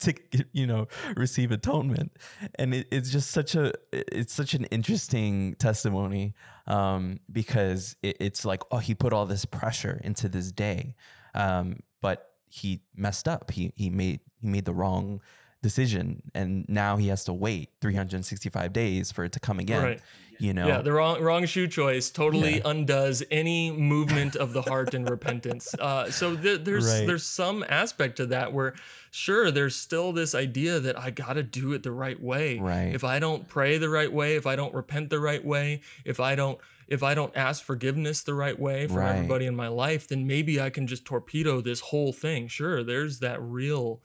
to 0.00 0.14
you 0.52 0.66
know 0.66 0.86
receive 1.16 1.50
atonement. 1.52 2.12
And 2.56 2.74
it, 2.74 2.86
it's 2.90 3.10
just 3.10 3.30
such 3.30 3.54
a 3.54 3.72
it's 3.92 4.32
such 4.32 4.54
an 4.54 4.64
interesting 4.66 5.54
testimony 5.56 6.34
um, 6.66 7.20
because 7.30 7.96
it, 8.02 8.16
it's 8.20 8.44
like 8.44 8.62
oh 8.70 8.78
he 8.78 8.94
put 8.94 9.12
all 9.12 9.26
this 9.26 9.44
pressure 9.44 10.00
into 10.04 10.28
this 10.28 10.52
day 10.52 10.94
um, 11.34 11.80
but 12.00 12.30
he 12.48 12.82
messed 12.94 13.26
up. 13.26 13.50
He 13.50 13.72
he 13.74 13.90
made 13.90 14.20
he 14.40 14.46
made 14.48 14.64
the 14.64 14.74
wrong 14.74 15.20
decision 15.64 16.22
and 16.34 16.66
now 16.68 16.96
he 16.98 17.08
has 17.08 17.24
to 17.24 17.32
wait 17.32 17.70
365 17.80 18.70
days 18.72 19.10
for 19.10 19.24
it 19.24 19.32
to 19.32 19.40
come 19.40 19.58
again 19.58 19.82
Right. 19.82 20.00
you 20.38 20.52
know 20.52 20.66
Yeah, 20.66 20.82
the 20.82 20.92
wrong 20.92 21.22
wrong 21.22 21.46
shoe 21.46 21.66
choice 21.66 22.10
totally 22.10 22.56
Yeah. 22.56 22.66
undoes 22.72 23.22
any 23.30 23.70
movement 23.72 24.36
of 24.36 24.52
the 24.52 24.60
heart 24.60 24.92
and 24.92 25.08
repentance. 25.08 25.74
Uh, 25.80 26.10
so 26.10 26.36
th- 26.36 26.60
there's 26.64 26.86
Right. 26.86 27.06
there's 27.06 27.24
some 27.24 27.64
aspect 27.82 28.16
to 28.18 28.26
that 28.26 28.52
where, 28.52 28.74
sure, 29.10 29.50
there's 29.50 29.74
still 29.74 30.12
this 30.12 30.34
idea 30.34 30.80
that 30.80 30.98
I 30.98 31.08
gotta 31.10 31.42
do 31.42 31.72
it 31.72 31.82
the 31.82 31.92
right 32.04 32.20
way. 32.20 32.58
Right. 32.58 32.94
If 32.94 33.04
I 33.04 33.18
don't 33.18 33.48
pray 33.48 33.78
the 33.78 33.88
right 33.88 34.12
way, 34.12 34.36
if 34.36 34.46
I 34.46 34.56
don't 34.56 34.74
repent 34.74 35.08
the 35.08 35.20
right 35.20 35.44
way, 35.44 35.80
if 36.04 36.20
I 36.20 36.34
don't 36.34 36.58
if 36.86 37.02
I 37.02 37.14
don't 37.14 37.34
ask 37.34 37.64
forgiveness 37.64 38.20
the 38.20 38.34
right 38.34 38.58
way 38.60 38.86
from 38.86 38.96
Right. 38.98 39.14
everybody 39.16 39.46
in 39.46 39.56
my 39.56 39.68
life, 39.68 40.06
then 40.08 40.26
maybe 40.26 40.60
I 40.60 40.68
can 40.68 40.86
just 40.86 41.06
torpedo 41.06 41.62
this 41.62 41.80
whole 41.80 42.12
thing. 42.12 42.46
Sure, 42.48 42.84
there's 42.84 43.20
that 43.20 43.40
real 43.40 44.02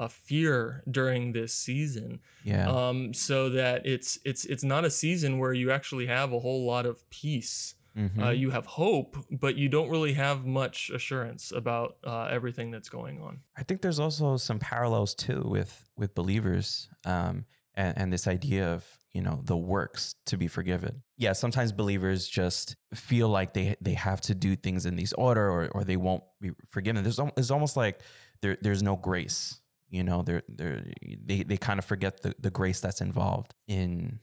uh, 0.00 0.08
fear 0.08 0.82
during 0.90 1.32
this 1.32 1.52
season 1.52 2.18
yeah 2.44 2.68
um, 2.68 3.12
so 3.14 3.48
that 3.50 3.86
it's 3.86 4.18
it's 4.24 4.44
it's 4.46 4.64
not 4.64 4.84
a 4.84 4.90
season 4.90 5.38
where 5.38 5.52
you 5.52 5.70
actually 5.70 6.06
have 6.06 6.32
a 6.32 6.38
whole 6.38 6.64
lot 6.66 6.86
of 6.86 7.08
peace. 7.10 7.74
Mhm. 7.96 8.22
Uh, 8.22 8.30
you 8.30 8.48
have 8.50 8.64
hope, 8.64 9.16
but 9.30 9.56
you 9.56 9.68
don't 9.68 9.90
really 9.90 10.14
have 10.14 10.46
much 10.46 10.90
assurance 10.90 11.52
about 11.52 11.98
uh, 12.04 12.24
everything 12.30 12.70
that's 12.70 12.88
going 12.88 13.20
on. 13.20 13.40
I 13.54 13.64
think 13.64 13.82
there's 13.82 14.00
also 14.00 14.38
some 14.38 14.58
parallels 14.58 15.14
too 15.14 15.42
with 15.44 15.90
with 15.96 16.14
believers 16.14 16.88
um, 17.04 17.44
and, 17.74 17.98
and 17.98 18.12
this 18.12 18.26
idea 18.26 18.72
of 18.72 18.86
you 19.12 19.20
know 19.20 19.40
the 19.44 19.56
works 19.58 20.14
to 20.26 20.38
be 20.38 20.48
forgiven. 20.48 21.02
Yeah, 21.18 21.34
sometimes 21.34 21.70
believers 21.70 22.26
just 22.26 22.76
feel 22.94 23.28
like 23.28 23.52
they 23.52 23.76
they 23.82 23.94
have 23.94 24.22
to 24.22 24.34
do 24.34 24.56
things 24.56 24.86
in 24.86 24.96
this 24.96 25.12
order 25.12 25.50
or 25.50 25.68
or 25.68 25.84
they 25.84 25.98
won't 25.98 26.24
be 26.40 26.52
forgiven. 26.70 27.02
There's 27.04 27.20
it's 27.36 27.50
almost 27.50 27.76
like 27.76 28.00
there 28.40 28.56
there's 28.62 28.82
no 28.82 28.96
grace. 28.96 29.60
You 29.92 30.02
know, 30.02 30.22
they're, 30.22 30.42
they're, 30.48 30.84
they 31.24 31.42
they 31.44 31.56
kind 31.58 31.78
of 31.78 31.84
forget 31.84 32.22
the, 32.22 32.34
the 32.40 32.50
grace 32.50 32.80
that's 32.80 33.00
involved 33.00 33.54
in 33.68 34.18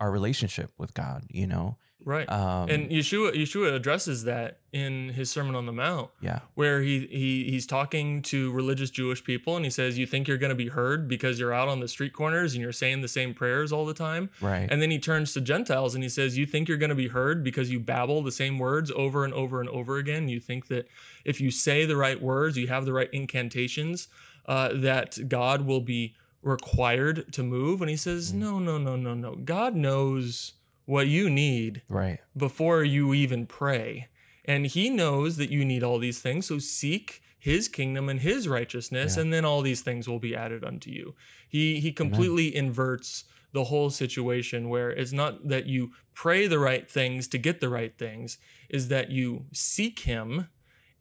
our 0.00 0.10
relationship 0.12 0.70
with 0.78 0.94
God. 0.94 1.24
You 1.30 1.46
know, 1.48 1.76
Right. 2.04 2.30
um, 2.30 2.68
and 2.70 2.88
Yeshua 2.90 3.32
Yeshua 3.34 3.74
addresses 3.74 4.22
that 4.24 4.60
in 4.72 5.08
his 5.08 5.28
Sermon 5.30 5.56
on 5.56 5.66
the 5.66 5.72
Mount. 5.72 6.10
yeah, 6.20 6.40
where 6.54 6.80
he, 6.80 7.00
he 7.10 7.50
he's 7.50 7.66
talking 7.66 8.22
to 8.22 8.52
religious 8.52 8.90
Jewish 8.90 9.24
people 9.24 9.56
and 9.56 9.64
he 9.64 9.70
says, 9.72 9.98
You 9.98 10.06
think 10.06 10.28
you're 10.28 10.36
going 10.38 10.50
to 10.50 10.54
be 10.54 10.68
heard 10.68 11.08
because 11.08 11.40
you're 11.40 11.52
out 11.52 11.66
on 11.68 11.80
the 11.80 11.88
street 11.88 12.12
corners 12.12 12.52
and 12.54 12.62
you're 12.62 12.70
saying 12.70 13.00
the 13.00 13.08
same 13.08 13.34
prayers 13.34 13.72
all 13.72 13.84
the 13.86 13.94
time? 13.94 14.30
right, 14.40 14.68
And 14.70 14.80
then 14.80 14.90
he 14.92 14.98
turns 15.00 15.32
to 15.32 15.40
Gentiles 15.40 15.94
and 15.96 16.04
he 16.04 16.08
says, 16.10 16.38
You 16.38 16.46
think 16.46 16.68
you're 16.68 16.76
going 16.78 16.90
to 16.90 16.94
be 16.94 17.08
heard 17.08 17.42
because 17.42 17.68
you 17.68 17.80
babble 17.80 18.22
the 18.22 18.30
same 18.30 18.58
words 18.60 18.92
over 18.94 19.24
and 19.24 19.34
over 19.34 19.60
and 19.60 19.68
over 19.70 19.96
again? 19.96 20.28
You 20.28 20.38
think 20.38 20.68
that 20.68 20.86
if 21.24 21.40
you 21.40 21.50
say 21.50 21.86
the 21.86 21.96
right 21.96 22.20
words, 22.22 22.56
you 22.56 22.68
have 22.68 22.84
the 22.84 22.92
right 22.92 23.10
incantations, 23.12 24.06
uh, 24.48 24.70
that 24.74 25.28
God 25.28 25.62
will 25.62 25.80
be 25.80 26.14
required 26.42 27.32
to 27.34 27.42
move? 27.42 27.80
And 27.82 27.90
he 27.90 27.96
says, 27.96 28.32
Mm. 28.32 28.36
No, 28.36 28.58
no, 28.58 28.78
no, 28.78 28.96
no, 28.96 29.14
no. 29.14 29.34
God 29.36 29.76
knows 29.76 30.54
what 30.86 31.06
you 31.06 31.28
need 31.28 31.82
right, 31.88 32.18
before 32.36 32.82
you 32.82 33.14
even 33.14 33.46
pray. 33.46 34.08
And 34.46 34.66
he 34.66 34.88
knows 34.88 35.36
that 35.36 35.50
you 35.50 35.64
need 35.64 35.82
all 35.82 35.98
these 35.98 36.20
things. 36.20 36.46
So 36.46 36.58
seek 36.58 37.20
his 37.38 37.68
kingdom 37.68 38.08
and 38.08 38.18
his 38.20 38.48
righteousness, 38.48 39.16
Yeah. 39.16 39.22
and 39.22 39.32
then 39.32 39.44
all 39.44 39.60
these 39.62 39.82
things 39.82 40.08
will 40.08 40.18
be 40.18 40.34
added 40.34 40.64
unto 40.64 40.90
you. 40.90 41.14
He 41.48 41.78
he 41.80 41.92
completely 41.92 42.54
inverts 42.56 43.24
the 43.52 43.64
whole 43.64 43.90
situation 43.90 44.68
where 44.68 44.90
it's 44.90 45.12
not 45.12 45.46
that 45.48 45.66
you 45.66 45.90
pray 46.14 46.46
the 46.46 46.58
right 46.58 46.90
things 46.90 47.28
to 47.28 47.38
get 47.38 47.60
the 47.60 47.68
right 47.68 47.96
things, 47.96 48.38
is 48.70 48.88
that 48.88 49.10
you 49.10 49.44
seek 49.52 50.00
him 50.00 50.48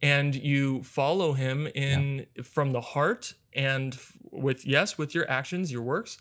and 0.01 0.35
you 0.35 0.83
follow 0.83 1.33
him 1.33 1.67
in 1.67 2.25
yeah. 2.35 2.43
from 2.43 2.71
the 2.71 2.81
heart 2.81 3.33
and 3.53 3.97
with 4.31 4.65
yes 4.65 4.97
with 4.97 5.15
your 5.15 5.29
actions 5.29 5.71
your 5.71 5.81
works 5.81 6.17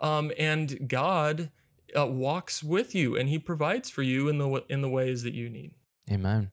um, 0.00 0.32
and 0.38 0.88
god 0.88 1.50
uh, 1.96 2.06
walks 2.06 2.62
with 2.62 2.94
you 2.94 3.16
and 3.16 3.28
he 3.28 3.38
provides 3.38 3.90
for 3.90 4.02
you 4.02 4.28
in 4.28 4.38
the 4.38 4.64
in 4.68 4.80
the 4.80 4.88
ways 4.88 5.22
that 5.24 5.34
you 5.34 5.48
need. 5.48 5.72
Amen. 6.10 6.50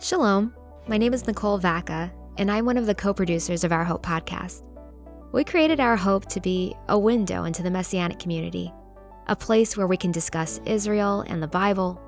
Shalom. 0.00 0.54
My 0.86 0.98
name 0.98 1.14
is 1.14 1.26
nicole 1.26 1.58
vaca 1.58 2.12
and 2.36 2.50
i'm 2.50 2.66
one 2.66 2.76
of 2.76 2.86
the 2.86 2.94
co-producers 2.94 3.64
of 3.64 3.72
our 3.72 3.84
hope 3.84 4.04
podcast. 4.04 4.62
We 5.32 5.44
created 5.44 5.80
our 5.80 5.96
hope 5.96 6.26
to 6.26 6.40
be 6.40 6.76
a 6.88 6.98
window 6.98 7.44
into 7.44 7.62
the 7.62 7.70
messianic 7.70 8.18
community 8.18 8.72
a 9.26 9.34
place 9.34 9.74
where 9.74 9.86
we 9.86 9.96
can 9.96 10.12
discuss 10.12 10.60
israel 10.66 11.24
and 11.26 11.42
the 11.42 11.48
bible 11.48 11.98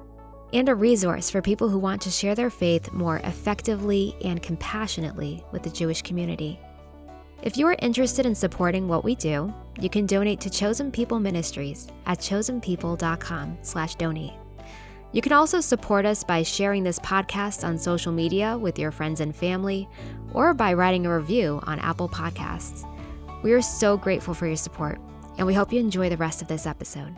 and 0.53 0.69
a 0.69 0.75
resource 0.75 1.31
for 1.31 1.41
people 1.43 1.69
who 1.69 1.79
want 1.79 2.03
to 2.03 2.11
share 2.11 2.35
their 2.35 2.51
faith 2.51 2.93
more 2.93 3.21
effectively 3.25 4.17
and 4.25 4.43
compassionately 4.43 5.45
with 5.53 5.63
the 5.63 5.71
Jewish 5.71 6.03
community. 6.03 6.59
If 7.43 7.57
you 7.57 7.67
are 7.67 7.77
interested 7.81 8.27
in 8.27 8.35
supporting 8.35 8.89
what 8.89 9.05
we 9.05 9.15
do, 9.15 9.55
you 9.79 9.91
can 9.91 10.07
donate 10.07 10.41
to 10.41 10.51
Chosen 10.51 10.91
People 10.91 11.21
Ministries 11.21 11.89
at 12.07 12.19
chosenpeople.com/donate. 12.19 14.33
You 15.13 15.23
can 15.23 15.33
also 15.33 15.61
support 15.61 16.05
us 16.05 16.25
by 16.25 16.43
sharing 16.43 16.83
this 16.83 16.99
podcast 16.99 17.65
on 17.67 17.79
social 17.79 18.13
media 18.13 18.59
with 18.59 18.79
your 18.79 18.91
friends 18.91 19.21
and 19.21 19.35
family 19.35 19.89
or 20.35 20.53
by 20.55 20.75
writing 20.75 21.07
a 21.07 21.17
review 21.17 21.61
on 21.65 21.79
Apple 21.79 22.09
Podcasts. 22.09 22.85
We 23.43 23.53
are 23.53 23.63
so 23.63 23.97
grateful 23.97 24.35
for 24.35 24.47
your 24.47 24.57
support, 24.57 25.01
and 25.39 25.47
we 25.47 25.55
hope 25.55 25.73
you 25.73 25.81
enjoy 25.81 26.09
the 26.09 26.17
rest 26.17 26.43
of 26.43 26.49
this 26.49 26.67
episode. 26.67 27.15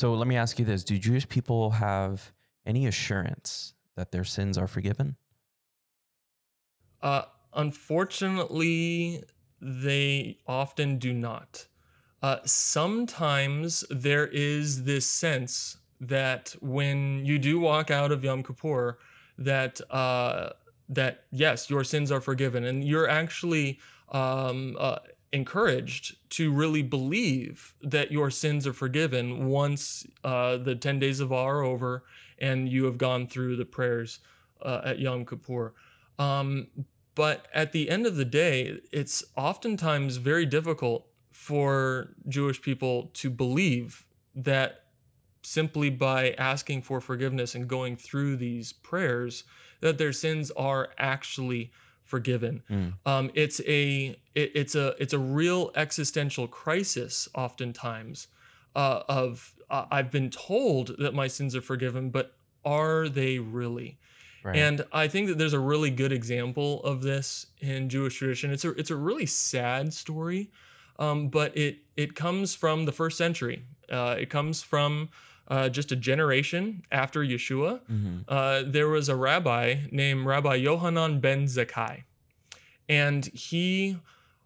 So 0.00 0.14
let 0.14 0.26
me 0.26 0.36
ask 0.36 0.58
you 0.58 0.64
this 0.64 0.82
Do 0.82 0.96
Jewish 0.96 1.28
people 1.28 1.72
have 1.72 2.32
any 2.64 2.86
assurance 2.86 3.74
that 3.96 4.12
their 4.12 4.24
sins 4.24 4.56
are 4.56 4.66
forgiven? 4.66 5.14
Uh, 7.02 7.24
unfortunately, 7.52 9.22
they 9.60 10.38
often 10.46 10.96
do 10.98 11.12
not. 11.12 11.66
Uh, 12.22 12.38
sometimes 12.46 13.84
there 13.90 14.26
is 14.28 14.84
this 14.84 15.04
sense 15.04 15.76
that 16.00 16.56
when 16.62 17.26
you 17.26 17.38
do 17.38 17.60
walk 17.60 17.90
out 17.90 18.10
of 18.10 18.24
Yom 18.24 18.42
Kippur, 18.42 18.96
that 19.36 19.82
uh, 19.90 20.48
that 20.88 21.24
yes, 21.30 21.68
your 21.68 21.84
sins 21.84 22.10
are 22.10 22.22
forgiven, 22.22 22.64
and 22.64 22.84
you're 22.84 23.10
actually 23.10 23.78
um, 24.12 24.78
uh, 24.80 24.96
encouraged 25.32 26.16
to 26.30 26.52
really 26.52 26.82
believe 26.82 27.74
that 27.82 28.10
your 28.10 28.30
sins 28.30 28.66
are 28.66 28.72
forgiven 28.72 29.46
once 29.46 30.06
uh, 30.24 30.56
the 30.56 30.74
10 30.74 30.98
days 30.98 31.20
of 31.20 31.32
awe 31.32 31.46
are 31.46 31.62
over 31.62 32.04
and 32.38 32.68
you 32.68 32.84
have 32.84 32.98
gone 32.98 33.26
through 33.26 33.56
the 33.56 33.64
prayers 33.64 34.20
uh, 34.62 34.80
at 34.84 34.98
Yom 34.98 35.24
Kippur. 35.24 35.72
Um, 36.18 36.68
but 37.14 37.46
at 37.54 37.72
the 37.72 37.90
end 37.90 38.06
of 38.06 38.16
the 38.16 38.24
day, 38.24 38.80
it's 38.92 39.24
oftentimes 39.36 40.16
very 40.16 40.46
difficult 40.46 41.06
for 41.30 42.14
Jewish 42.28 42.60
people 42.60 43.10
to 43.14 43.30
believe 43.30 44.04
that 44.34 44.84
simply 45.42 45.90
by 45.90 46.32
asking 46.32 46.82
for 46.82 47.00
forgiveness 47.00 47.54
and 47.54 47.66
going 47.68 47.96
through 47.96 48.36
these 48.36 48.72
prayers, 48.72 49.44
that 49.80 49.98
their 49.98 50.12
sins 50.12 50.50
are 50.52 50.90
actually 50.98 51.60
forgiven. 51.62 51.80
Mm. 52.70 52.94
Um, 53.06 53.30
it's 53.34 53.60
a 53.60 54.18
it, 54.34 54.52
it's 54.54 54.74
a 54.74 54.94
it's 54.98 55.12
a 55.12 55.18
real 55.18 55.70
existential 55.76 56.46
crisis 56.46 57.28
oftentimes 57.34 58.28
uh, 58.74 59.02
of 59.08 59.54
uh, 59.70 59.86
I've 59.90 60.10
been 60.10 60.30
told 60.30 60.96
that 60.98 61.14
my 61.14 61.28
sins 61.28 61.54
are 61.54 61.62
forgiven, 61.62 62.10
but 62.10 62.34
are 62.64 63.08
they 63.08 63.38
really? 63.38 63.98
Right. 64.42 64.56
And 64.56 64.84
I 64.92 65.06
think 65.06 65.28
that 65.28 65.38
there's 65.38 65.52
a 65.52 65.60
really 65.60 65.90
good 65.90 66.12
example 66.12 66.82
of 66.82 67.02
this 67.02 67.46
in 67.60 67.88
Jewish 67.88 68.18
tradition. 68.18 68.50
It's 68.50 68.64
a 68.64 68.70
it's 68.70 68.90
a 68.90 68.96
really 68.96 69.26
sad 69.26 69.92
story, 69.92 70.50
um, 70.98 71.28
but 71.28 71.56
it 71.56 71.78
it 71.96 72.14
comes 72.14 72.54
from 72.54 72.84
the 72.86 72.92
first 72.92 73.18
century. 73.18 73.64
Uh, 73.90 74.16
it 74.18 74.30
comes 74.30 74.62
from 74.62 75.10
uh, 75.50 75.68
just 75.68 75.90
a 75.92 75.96
generation 75.96 76.82
after 76.92 77.20
Yeshua, 77.20 77.80
mm-hmm. 77.90 78.18
uh, 78.28 78.62
there 78.64 78.88
was 78.88 79.08
a 79.08 79.16
rabbi 79.16 79.76
named 79.90 80.24
Rabbi 80.24 80.54
Yohanan 80.54 81.20
ben 81.20 81.46
Zakkai. 81.46 82.04
And 82.88 83.26
he 83.26 83.98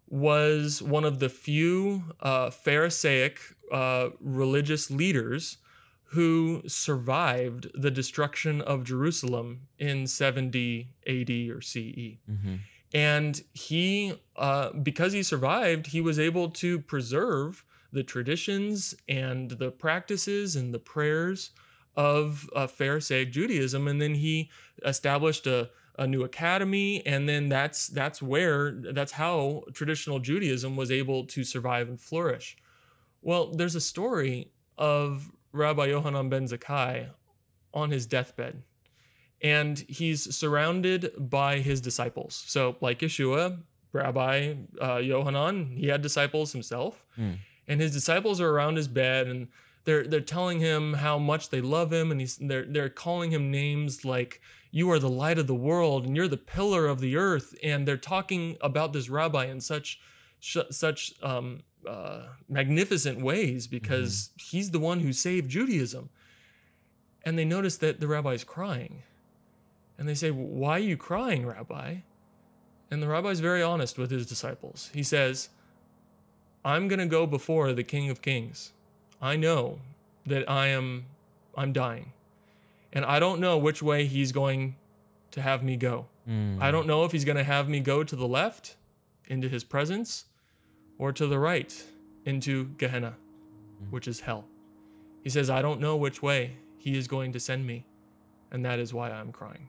was 0.08 0.82
one 0.82 1.04
of 1.04 1.18
the 1.18 1.28
few 1.28 2.04
uh, 2.20 2.50
Pharisaic 2.50 3.38
uh, 3.70 4.10
religious 4.20 4.90
leaders 4.90 5.58
who 6.04 6.62
survived 6.66 7.68
the 7.74 7.90
destruction 7.90 8.60
of 8.62 8.84
Jerusalem 8.84 9.62
in 9.78 10.06
70 10.06 10.88
AD 11.06 11.30
or 11.50 11.60
CE. 11.60 12.18
Mm-hmm. 12.30 12.54
And 12.94 13.42
he, 13.52 14.14
uh, 14.36 14.70
because 14.70 15.12
he 15.12 15.22
survived, 15.22 15.88
he 15.88 16.00
was 16.00 16.18
able 16.18 16.50
to 16.50 16.78
preserve 16.78 17.64
the 17.94 18.02
traditions 18.02 18.94
and 19.08 19.52
the 19.52 19.70
practices 19.70 20.56
and 20.56 20.74
the 20.74 20.78
prayers 20.78 21.50
of 21.96 22.50
uh, 22.54 22.66
Pharisaic 22.66 23.30
Judaism. 23.30 23.86
And 23.86 24.02
then 24.02 24.14
he 24.14 24.50
established 24.84 25.46
a, 25.46 25.70
a 25.96 26.06
new 26.06 26.24
academy. 26.24 27.06
And 27.06 27.28
then 27.28 27.48
that's, 27.48 27.86
that's 27.86 28.20
where, 28.20 28.72
that's 28.72 29.12
how 29.12 29.62
traditional 29.72 30.18
Judaism 30.18 30.76
was 30.76 30.90
able 30.90 31.24
to 31.26 31.44
survive 31.44 31.88
and 31.88 32.00
flourish. 32.00 32.56
Well, 33.22 33.52
there's 33.52 33.76
a 33.76 33.80
story 33.80 34.50
of 34.76 35.30
Rabbi 35.52 35.86
Yohanan 35.86 36.28
ben 36.28 36.46
Zakkai 36.46 37.08
on 37.72 37.90
his 37.90 38.06
deathbed. 38.06 38.60
And 39.40 39.78
he's 39.88 40.34
surrounded 40.34 41.12
by 41.16 41.58
his 41.58 41.80
disciples. 41.80 42.44
So, 42.46 42.76
like 42.80 43.00
Yeshua, 43.00 43.58
Rabbi 43.92 44.54
uh, 44.82 44.96
Yohanan, 44.96 45.76
he 45.76 45.86
had 45.86 46.02
disciples 46.02 46.50
himself. 46.50 47.04
Mm 47.18 47.38
and 47.68 47.80
his 47.80 47.92
disciples 47.92 48.40
are 48.40 48.50
around 48.50 48.76
his 48.76 48.88
bed 48.88 49.26
and 49.26 49.48
they're 49.84 50.06
they're 50.06 50.20
telling 50.20 50.60
him 50.60 50.94
how 50.94 51.18
much 51.18 51.50
they 51.50 51.60
love 51.60 51.92
him 51.92 52.10
and 52.10 52.20
he's 52.20 52.36
they're 52.36 52.64
they're 52.66 52.88
calling 52.88 53.30
him 53.30 53.50
names 53.50 54.04
like 54.04 54.40
you 54.70 54.90
are 54.90 54.98
the 54.98 55.08
light 55.08 55.38
of 55.38 55.46
the 55.46 55.54
world 55.54 56.04
and 56.04 56.16
you're 56.16 56.28
the 56.28 56.36
pillar 56.36 56.86
of 56.86 57.00
the 57.00 57.16
earth 57.16 57.54
and 57.62 57.86
they're 57.86 57.96
talking 57.96 58.56
about 58.60 58.92
this 58.92 59.08
rabbi 59.08 59.46
in 59.46 59.60
such 59.60 60.00
such 60.70 61.14
um, 61.22 61.62
uh, 61.86 62.26
magnificent 62.48 63.20
ways 63.20 63.66
because 63.66 64.30
mm-hmm. 64.30 64.56
he's 64.56 64.70
the 64.70 64.78
one 64.78 65.00
who 65.00 65.12
saved 65.12 65.50
Judaism. 65.50 66.10
And 67.24 67.38
they 67.38 67.44
notice 67.44 67.78
that 67.78 68.00
the 68.00 68.06
rabbi's 68.06 68.44
crying. 68.44 69.02
And 69.98 70.08
they 70.08 70.14
say, 70.14 70.30
Why 70.30 70.72
are 70.72 70.80
you 70.80 70.96
crying, 70.96 71.46
Rabbi? 71.46 71.96
And 72.90 73.02
the 73.02 73.08
rabbi's 73.08 73.40
very 73.40 73.62
honest 73.62 73.96
with 73.96 74.10
his 74.10 74.26
disciples. 74.26 74.90
He 74.92 75.02
says, 75.02 75.48
I'm 76.64 76.88
going 76.88 76.98
to 76.98 77.06
go 77.06 77.26
before 77.26 77.72
the 77.72 77.84
King 77.84 78.10
of 78.10 78.22
Kings. 78.22 78.72
I 79.20 79.36
know 79.36 79.78
that 80.26 80.48
I 80.48 80.68
am 80.68 81.06
I'm 81.56 81.72
dying. 81.72 82.12
And 82.92 83.04
I 83.04 83.18
don't 83.18 83.40
know 83.40 83.58
which 83.58 83.82
way 83.82 84.06
he's 84.06 84.32
going 84.32 84.76
to 85.32 85.42
have 85.42 85.62
me 85.62 85.76
go. 85.76 86.06
Mm. 86.28 86.60
I 86.60 86.70
don't 86.70 86.86
know 86.86 87.04
if 87.04 87.12
he's 87.12 87.24
going 87.24 87.36
to 87.36 87.44
have 87.44 87.68
me 87.68 87.80
go 87.80 88.04
to 88.04 88.16
the 88.16 88.26
left 88.26 88.76
into 89.26 89.48
his 89.48 89.64
presence 89.64 90.26
or 90.98 91.12
to 91.12 91.26
the 91.26 91.38
right 91.38 91.84
into 92.24 92.66
Gehenna, 92.78 93.14
mm. 93.82 93.90
which 93.90 94.08
is 94.08 94.20
hell. 94.20 94.44
He 95.22 95.30
says, 95.30 95.50
I 95.50 95.62
don't 95.62 95.80
know 95.80 95.96
which 95.96 96.22
way 96.22 96.56
he 96.78 96.96
is 96.96 97.08
going 97.08 97.32
to 97.32 97.40
send 97.40 97.66
me, 97.66 97.84
and 98.50 98.64
that 98.64 98.78
is 98.78 98.92
why 98.92 99.10
I'm 99.10 99.32
crying. 99.32 99.68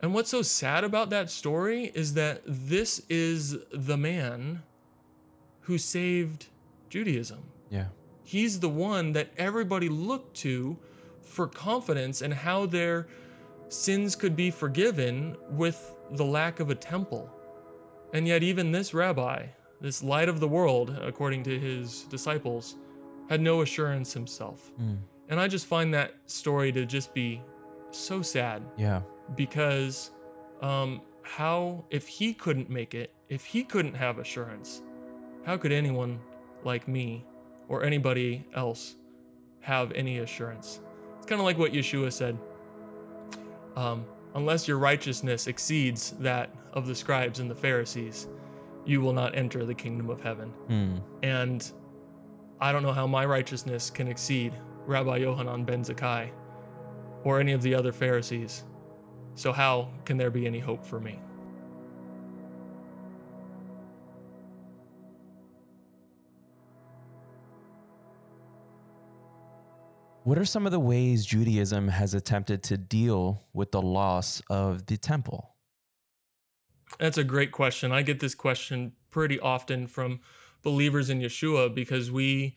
And 0.00 0.14
what's 0.14 0.30
so 0.30 0.42
sad 0.42 0.84
about 0.84 1.10
that 1.10 1.30
story 1.30 1.90
is 1.94 2.14
that 2.14 2.42
this 2.46 3.02
is 3.08 3.56
the 3.72 3.96
man 3.96 4.62
who 5.66 5.76
saved 5.78 6.46
Judaism. 6.88 7.42
Yeah. 7.70 7.86
He's 8.22 8.60
the 8.60 8.68
one 8.68 9.12
that 9.14 9.30
everybody 9.36 9.88
looked 9.88 10.36
to 10.36 10.78
for 11.22 11.48
confidence 11.48 12.22
and 12.22 12.32
how 12.32 12.66
their 12.66 13.08
sins 13.68 14.14
could 14.14 14.36
be 14.36 14.48
forgiven 14.48 15.36
with 15.50 15.96
the 16.12 16.24
lack 16.24 16.60
of 16.60 16.70
a 16.70 16.74
temple. 16.76 17.28
And 18.14 18.28
yet, 18.28 18.44
even 18.44 18.70
this 18.70 18.94
rabbi, 18.94 19.46
this 19.80 20.04
light 20.04 20.28
of 20.28 20.38
the 20.38 20.46
world, 20.46 20.96
according 21.02 21.42
to 21.44 21.58
his 21.58 22.04
disciples, 22.04 22.76
had 23.28 23.40
no 23.40 23.62
assurance 23.62 24.12
himself. 24.12 24.70
Mm. 24.80 24.98
And 25.30 25.40
I 25.40 25.48
just 25.48 25.66
find 25.66 25.92
that 25.94 26.14
story 26.26 26.70
to 26.70 26.86
just 26.86 27.12
be 27.12 27.42
so 27.90 28.22
sad. 28.22 28.62
Yeah. 28.76 29.02
Because 29.34 30.12
um, 30.62 31.00
how, 31.22 31.84
if 31.90 32.06
he 32.06 32.32
couldn't 32.32 32.70
make 32.70 32.94
it, 32.94 33.12
if 33.28 33.44
he 33.44 33.64
couldn't 33.64 33.94
have 33.94 34.20
assurance, 34.20 34.82
how 35.46 35.56
could 35.56 35.72
anyone 35.72 36.18
like 36.64 36.86
me 36.88 37.24
or 37.68 37.84
anybody 37.84 38.44
else 38.54 38.96
have 39.60 39.92
any 39.92 40.18
assurance? 40.18 40.80
It's 41.16 41.26
kind 41.26 41.40
of 41.40 41.44
like 41.46 41.56
what 41.58 41.72
Yeshua 41.72 42.12
said. 42.12 42.36
um, 43.76 44.04
unless 44.34 44.68
your 44.68 44.78
righteousness 44.78 45.46
exceeds 45.46 46.12
that 46.20 46.50
of 46.72 46.86
the 46.86 46.94
scribes 46.94 47.40
and 47.40 47.50
the 47.50 47.54
Pharisees, 47.54 48.28
you 48.84 49.00
will 49.00 49.12
not 49.12 49.34
enter 49.36 49.64
the 49.64 49.74
kingdom 49.74 50.10
of 50.10 50.20
heaven. 50.20 50.50
Hmm. 50.68 50.96
And 51.22 51.70
I 52.60 52.72
don't 52.72 52.82
know 52.82 52.92
how 52.92 53.06
my 53.06 53.24
righteousness 53.24 53.90
can 53.90 54.08
exceed 54.08 54.52
Rabbi 54.86 55.18
Yohanan 55.18 55.64
ben 55.64 55.82
Zakkai 55.82 56.30
or 57.24 57.40
any 57.40 57.52
of 57.52 57.62
the 57.62 57.74
other 57.74 57.92
Pharisees. 57.92 58.64
So, 59.34 59.52
how 59.52 59.90
can 60.04 60.16
there 60.16 60.30
be 60.30 60.46
any 60.46 60.58
hope 60.58 60.84
for 60.84 61.00
me? 61.00 61.18
What 70.26 70.38
are 70.38 70.44
some 70.44 70.66
of 70.66 70.72
the 70.72 70.80
ways 70.80 71.24
Judaism 71.24 71.86
has 71.86 72.12
attempted 72.12 72.64
to 72.64 72.76
deal 72.76 73.44
with 73.52 73.70
the 73.70 73.80
loss 73.80 74.42
of 74.50 74.86
the 74.86 74.96
temple? 74.96 75.54
That's 76.98 77.16
a 77.16 77.22
great 77.22 77.52
question. 77.52 77.92
I 77.92 78.02
get 78.02 78.18
this 78.18 78.34
question 78.34 78.94
pretty 79.12 79.38
often 79.38 79.86
from 79.86 80.18
believers 80.64 81.10
in 81.10 81.20
Yeshua 81.20 81.72
because 81.72 82.10
we 82.10 82.56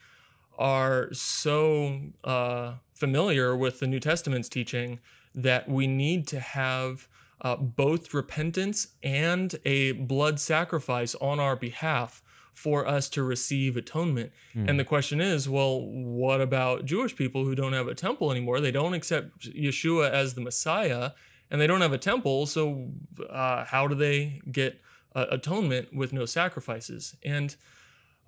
are 0.57 1.13
so 1.13 1.99
uh, 2.23 2.73
familiar 2.95 3.55
with 3.55 3.79
the 3.79 3.85
New 3.85 3.99
Testament's 3.99 4.49
teaching 4.49 4.99
that 5.35 5.69
we 5.69 5.85
need 5.85 6.25
to 6.29 6.39
have 6.39 7.07
uh, 7.41 7.55
both 7.55 8.15
repentance 8.15 8.95
and 9.03 9.53
a 9.63 9.91
blood 9.91 10.39
sacrifice 10.39 11.13
on 11.21 11.39
our 11.39 11.55
behalf 11.55 12.23
for 12.59 12.85
us 12.85 13.07
to 13.07 13.23
receive 13.23 13.77
atonement. 13.77 14.33
Hmm. 14.51 14.67
And 14.67 14.77
the 14.77 14.83
question 14.83 15.21
is, 15.21 15.47
well, 15.47 15.85
what 15.85 16.41
about 16.41 16.83
Jewish 16.83 17.15
people 17.15 17.45
who 17.45 17.55
don't 17.55 17.71
have 17.71 17.87
a 17.87 17.95
temple 17.95 18.31
anymore? 18.31 18.59
They 18.59 18.71
don't 18.71 18.93
accept 18.93 19.49
Yeshua 19.49 20.11
as 20.11 20.33
the 20.33 20.41
Messiah 20.41 21.11
and 21.49 21.61
they 21.61 21.67
don't 21.67 21.79
have 21.79 21.93
a 21.93 21.97
temple. 21.97 22.45
So, 22.45 22.89
uh, 23.29 23.63
how 23.63 23.87
do 23.87 23.95
they 23.95 24.41
get 24.51 24.81
uh, 25.15 25.27
atonement 25.31 25.93
with 25.93 26.11
no 26.11 26.25
sacrifices? 26.25 27.15
And 27.23 27.55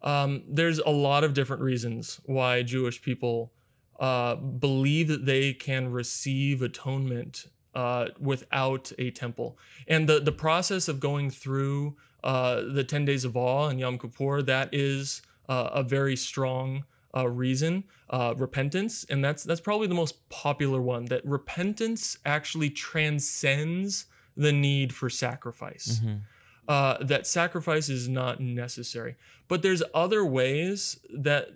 um, 0.02 0.44
there's 0.48 0.80
a 0.80 0.90
lot 0.90 1.26
of 1.26 1.34
different 1.34 1.62
reasons 1.62 2.22
why 2.24 2.64
Jewish 2.64 3.02
people 3.02 3.52
uh, 4.00 4.36
believe 4.36 5.10
that 5.10 5.26
they 5.26 5.54
can 5.54 5.92
receive 5.92 6.62
atonement 6.62 7.48
uh, 7.76 8.08
without 8.18 8.94
a 8.98 9.12
temple. 9.12 9.58
And 9.90 10.08
the, 10.08 10.22
the 10.22 10.32
process 10.32 10.88
of 10.88 11.02
going 11.02 11.30
through 11.30 11.98
uh, 12.24 12.62
the 12.74 12.84
10 12.84 13.06
days 13.06 13.26
of 13.26 13.36
awe 13.36 13.68
and 13.68 13.80
Yom 13.80 13.98
Kippur, 13.98 14.42
that 14.44 14.70
is 14.74 15.22
uh, 15.50 15.70
a 15.74 15.84
very 15.84 16.16
strong 16.16 16.84
uh, 17.16 17.28
reason, 17.28 17.84
uh, 18.10 18.34
repentance. 18.38 19.06
And 19.10 19.24
that's, 19.24 19.44
that's 19.44 19.62
probably 19.62 19.88
the 19.88 19.96
most 19.96 20.28
popular 20.30 20.82
one, 20.82 21.06
that 21.06 21.26
repentance 21.26 22.18
actually 22.26 22.70
transcends 22.70 24.06
the 24.38 24.52
need 24.52 24.94
for 24.94 25.10
sacrifice. 25.10 26.00
Mhm. 26.04 26.22
Uh, 26.68 27.04
that 27.04 27.28
sacrifice 27.28 27.90
is 27.90 28.08
not 28.08 28.40
necessary. 28.40 29.16
But 29.48 29.62
there's 29.62 29.84
other 29.94 30.26
ways 30.26 31.00
that 31.14 31.50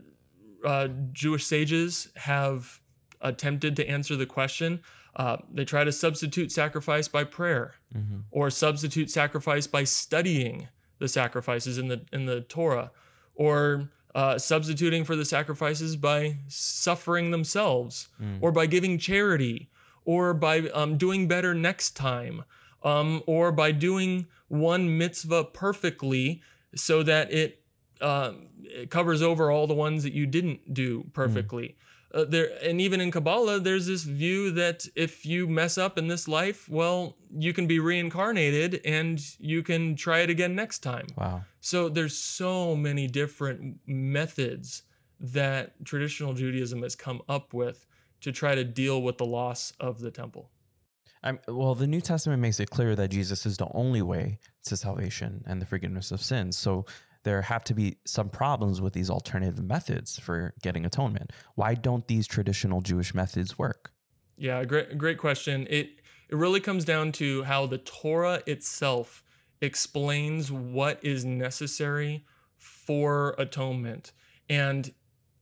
uh, 0.66 0.90
Jewish 1.14 1.46
sages 1.46 2.10
have 2.16 2.82
attempted 3.22 3.76
to 3.78 3.88
answer 3.88 4.16
the 4.16 4.26
question. 4.26 4.82
Uh, 5.16 5.38
they 5.54 5.64
try 5.66 5.84
to 5.84 5.92
substitute 5.92 6.52
sacrifice 6.52 7.08
by 7.08 7.24
prayer, 7.24 7.76
Mhm. 7.96 8.24
or 8.32 8.50
substitute 8.50 9.10
sacrifice 9.10 9.66
by 9.68 9.84
studying 9.86 10.68
the 11.00 11.08
sacrifices 11.08 11.78
in 11.78 11.88
the 11.88 12.02
in 12.12 12.26
the 12.26 12.42
Torah, 12.42 12.92
or 13.34 13.90
uh, 14.14 14.38
substituting 14.38 15.04
for 15.04 15.16
the 15.18 15.26
sacrifices 15.26 15.98
by 15.98 16.38
suffering 16.48 17.32
themselves, 17.32 18.08
Mm. 18.22 18.38
or 18.42 18.52
by 18.52 18.66
giving 18.66 18.98
charity, 18.98 19.70
or 20.06 20.34
by 20.34 20.70
um, 20.70 20.98
doing 20.98 21.28
better 21.28 21.54
next 21.54 21.98
time, 21.98 22.44
um, 22.84 23.22
or 23.26 23.52
by 23.52 23.72
doing 23.74 24.28
one 24.48 24.98
mitzvah 24.98 25.44
perfectly 25.44 26.42
so 26.76 27.04
that 27.04 27.32
it, 27.34 27.62
uh, 28.00 28.34
it 28.64 28.90
covers 28.90 29.22
over 29.22 29.50
all 29.52 29.68
the 29.68 29.74
ones 29.74 30.04
that 30.04 30.14
you 30.14 30.26
didn't 30.26 30.74
do 30.74 31.04
perfectly. 31.14 31.76
Uh, 32.16 32.24
there 32.24 32.50
and 32.64 32.80
even 32.80 33.02
in 33.02 33.12
Kabbalah, 33.12 33.60
there's 33.60 33.88
this 33.88 34.04
view 34.04 34.52
that 34.52 34.88
if 34.96 35.26
you 35.26 35.48
mess 35.48 35.78
up 35.78 35.98
in 35.98 36.08
this 36.08 36.28
life, 36.30 36.70
well, 36.70 37.18
you 37.30 37.52
can 37.52 37.68
be 37.68 37.80
reincarnated 37.80 38.80
and 38.86 39.22
you 39.38 39.62
can 39.62 39.98
try 39.98 40.20
it 40.20 40.30
again 40.30 40.56
next 40.56 40.80
time. 40.80 41.08
Wow. 41.18 41.44
So 41.60 41.90
there's 41.90 42.18
so 42.18 42.74
many 42.74 43.08
different 43.08 43.80
methods 43.86 44.84
that 45.20 45.74
traditional 45.84 46.34
Judaism 46.34 46.82
has 46.84 46.96
come 46.96 47.22
up 47.28 47.54
with 47.54 47.86
to 48.22 48.32
try 48.32 48.56
to 48.56 48.64
deal 48.64 49.02
with 49.02 49.18
the 49.18 49.26
loss 49.26 49.74
of 49.82 50.00
the 50.00 50.10
temple. 50.10 50.50
I'm, 51.22 51.40
well, 51.48 51.76
the 51.76 51.88
New 51.88 52.02
Testament 52.02 52.42
makes 52.42 52.60
it 52.60 52.70
clear 52.70 52.96
that 52.96 53.10
Jesus 53.10 53.46
is 53.46 53.58
the 53.58 53.68
only 53.74 54.02
way 54.02 54.40
to 54.66 54.78
salvation 54.78 55.44
and 55.48 55.62
the 55.62 55.66
forgiveness 55.66 56.12
of 56.12 56.22
sins. 56.22 56.56
So 56.58 56.86
there 57.26 57.42
have 57.42 57.64
to 57.66 57.74
be 57.74 57.98
some 58.06 58.30
problems 58.30 58.80
with 58.80 58.94
these 58.94 59.10
alternative 59.10 59.62
methods 59.62 60.18
for 60.18 60.54
getting 60.62 60.86
atonement. 60.86 61.34
Why 61.56 61.74
don't 61.74 62.08
these 62.08 62.28
traditional 62.28 62.80
Jewish 62.82 63.14
methods 63.14 63.58
work? 63.60 63.92
Yeah, 64.38 64.64
great 64.64 64.98
great 64.98 65.18
question. 65.18 65.68
It 65.70 66.00
it 66.30 66.36
really 66.36 66.62
comes 66.62 66.86
down 66.86 67.12
to 67.14 67.44
how 67.44 67.66
the 67.66 67.78
Torah 67.80 68.42
itself 68.48 69.24
explains 69.62 70.52
what 70.52 71.04
is 71.04 71.26
necessary 71.26 72.26
for 72.58 73.36
atonement. 73.38 74.12
And 74.50 74.94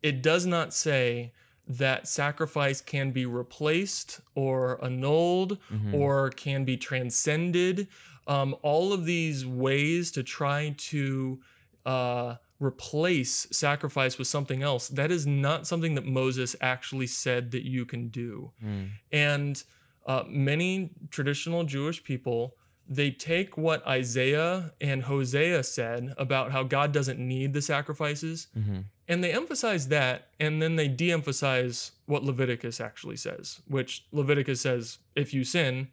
it 0.01 0.21
does 0.23 0.45
not 0.45 0.73
say 0.73 1.33
that 1.67 2.07
sacrifice 2.07 2.81
can 2.81 3.11
be 3.11 3.25
replaced 3.25 4.19
or 4.35 4.83
annulled 4.83 5.59
Mhm. 5.71 5.93
or 5.93 6.29
can 6.31 6.65
be 6.65 6.77
transcended. 6.77 7.87
Um, 8.27 8.55
all 8.61 8.93
of 8.93 9.05
these 9.05 9.45
ways 9.45 10.11
to 10.11 10.23
try 10.23 10.75
to 10.77 11.41
uh, 11.85 12.35
replace 12.59 13.47
sacrifice 13.51 14.17
with 14.17 14.27
something 14.27 14.63
else, 14.63 14.87
that 14.89 15.11
is 15.11 15.27
not 15.27 15.67
something 15.67 15.95
that 15.95 16.05
Moses 16.05 16.55
actually 16.61 17.07
said 17.07 17.51
that 17.51 17.63
you 17.63 17.85
can 17.85 18.07
do. 18.09 18.51
Mm. 18.63 18.89
And 19.11 19.63
uh, 20.05 20.23
many 20.27 20.91
traditional 21.09 21.63
Jewish 21.63 22.03
people, 22.03 22.55
they 22.87 23.11
take 23.11 23.57
what 23.57 23.85
Isaiah 23.87 24.73
and 24.81 25.03
Hosea 25.03 25.63
said 25.63 26.13
about 26.17 26.51
how 26.51 26.63
God 26.63 26.91
doesn't 26.91 27.19
need 27.19 27.53
the 27.53 27.61
sacrifices, 27.61 28.47
Mhm. 28.57 28.83
and 29.07 29.23
they 29.23 29.31
emphasize 29.31 29.87
that, 29.89 30.29
and 30.39 30.61
then 30.61 30.75
they 30.75 30.87
de 30.89 31.11
emphasize 31.11 31.93
what 32.05 32.23
Leviticus 32.23 32.81
actually 32.81 33.15
says, 33.17 33.61
which 33.67 34.05
Leviticus 34.11 34.61
says 34.61 34.99
if 35.15 35.33
you 35.33 35.43
sin, 35.43 35.87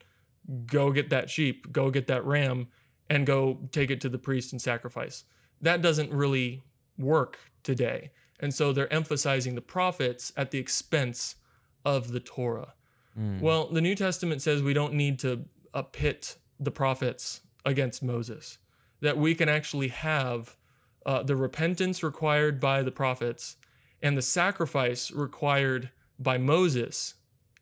go 0.67 0.91
get 0.93 1.11
that 1.11 1.31
sheep, 1.31 1.71
go 1.73 1.91
get 1.91 2.07
that 2.09 2.25
ram, 2.25 2.69
and 3.09 3.27
go 3.27 3.69
take 3.73 3.91
it 3.91 4.01
to 4.01 4.09
the 4.09 4.19
priest 4.19 4.53
and 4.53 4.61
sacrifice. 4.61 5.25
That 5.61 5.83
doesn't 5.83 6.13
really 6.13 6.63
work 6.99 7.39
today. 7.63 8.11
And 8.41 8.53
so 8.53 8.73
they're 8.73 8.93
emphasizing 8.93 9.55
the 9.55 9.61
prophets 9.61 10.33
at 10.37 10.51
the 10.51 10.59
expense 10.59 11.37
of 11.85 12.13
the 12.13 12.21
Torah. 12.21 12.75
Mm. 13.19 13.41
Well, 13.41 13.67
the 13.67 13.81
New 13.81 13.95
Testament 13.95 14.43
says 14.43 14.63
we 14.63 14.75
don't 14.75 14.95
need 14.95 15.19
to 15.21 15.45
uh, 15.75 15.83
pit 15.83 16.37
the 16.59 16.71
prophets 16.71 17.43
against 17.65 18.03
Moses, 18.03 18.59
that 19.01 19.17
we 19.17 19.35
can 19.35 19.49
actually 19.49 19.89
have 19.89 20.57
uh, 21.07 21.23
the 21.23 21.37
repentance 21.37 22.03
required 22.03 22.61
by 22.61 22.83
the 22.83 22.91
prophets 22.91 23.57
and 24.03 24.17
the 24.17 24.23
sacrifice 24.23 25.11
required 25.11 25.91
by 26.19 26.39
Moses 26.39 27.15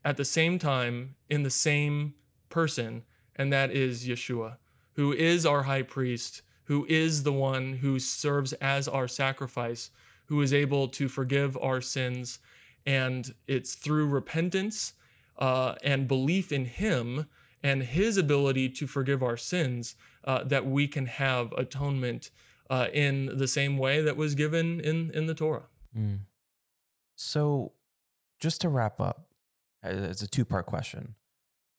at 0.05 0.17
the 0.17 0.25
same 0.25 0.57
time 0.57 1.15
in 1.29 1.43
the 1.43 1.49
same 1.49 2.13
person, 2.49 3.03
and 3.35 3.51
that 3.51 3.71
is 3.71 4.07
Yeshua, 4.07 4.57
who 4.93 5.13
is 5.13 5.45
our 5.45 5.63
high 5.63 5.81
priest, 5.81 6.41
who 6.69 6.85
is 6.87 7.23
the 7.23 7.33
one 7.33 7.73
who 7.73 7.97
serves 7.97 8.53
as 8.53 8.87
our 8.87 9.07
sacrifice, 9.07 9.89
who 10.25 10.39
is 10.43 10.53
able 10.53 10.87
to 10.87 11.07
forgive 11.07 11.57
our 11.57 11.81
sins. 11.81 12.37
And 12.85 13.33
it's 13.47 13.73
through 13.73 14.05
repentance 14.05 14.93
uh, 15.39 15.73
and 15.83 16.07
belief 16.07 16.51
in 16.51 16.65
Him 16.65 17.25
and 17.63 17.81
His 17.81 18.17
ability 18.17 18.69
to 18.69 18.85
forgive 18.85 19.23
our 19.23 19.35
sins 19.35 19.95
uh, 20.25 20.43
that 20.43 20.63
we 20.63 20.87
can 20.87 21.07
have 21.07 21.51
atonement 21.53 22.29
uh, 22.69 22.85
in 22.93 23.35
the 23.35 23.47
same 23.47 23.79
way 23.79 24.03
that 24.03 24.15
was 24.15 24.35
given 24.35 24.79
in, 24.81 25.09
in 25.15 25.25
the 25.25 25.33
Torah. 25.33 25.65
Mm. 25.97 26.19
So, 27.15 27.71
just 28.39 28.61
to 28.61 28.69
wrap 28.69 29.01
up, 29.01 29.25
uh, 29.83 29.89
it's 29.89 30.21
a 30.21 30.27
two 30.27 30.45
part 30.45 30.67
question. 30.67 31.15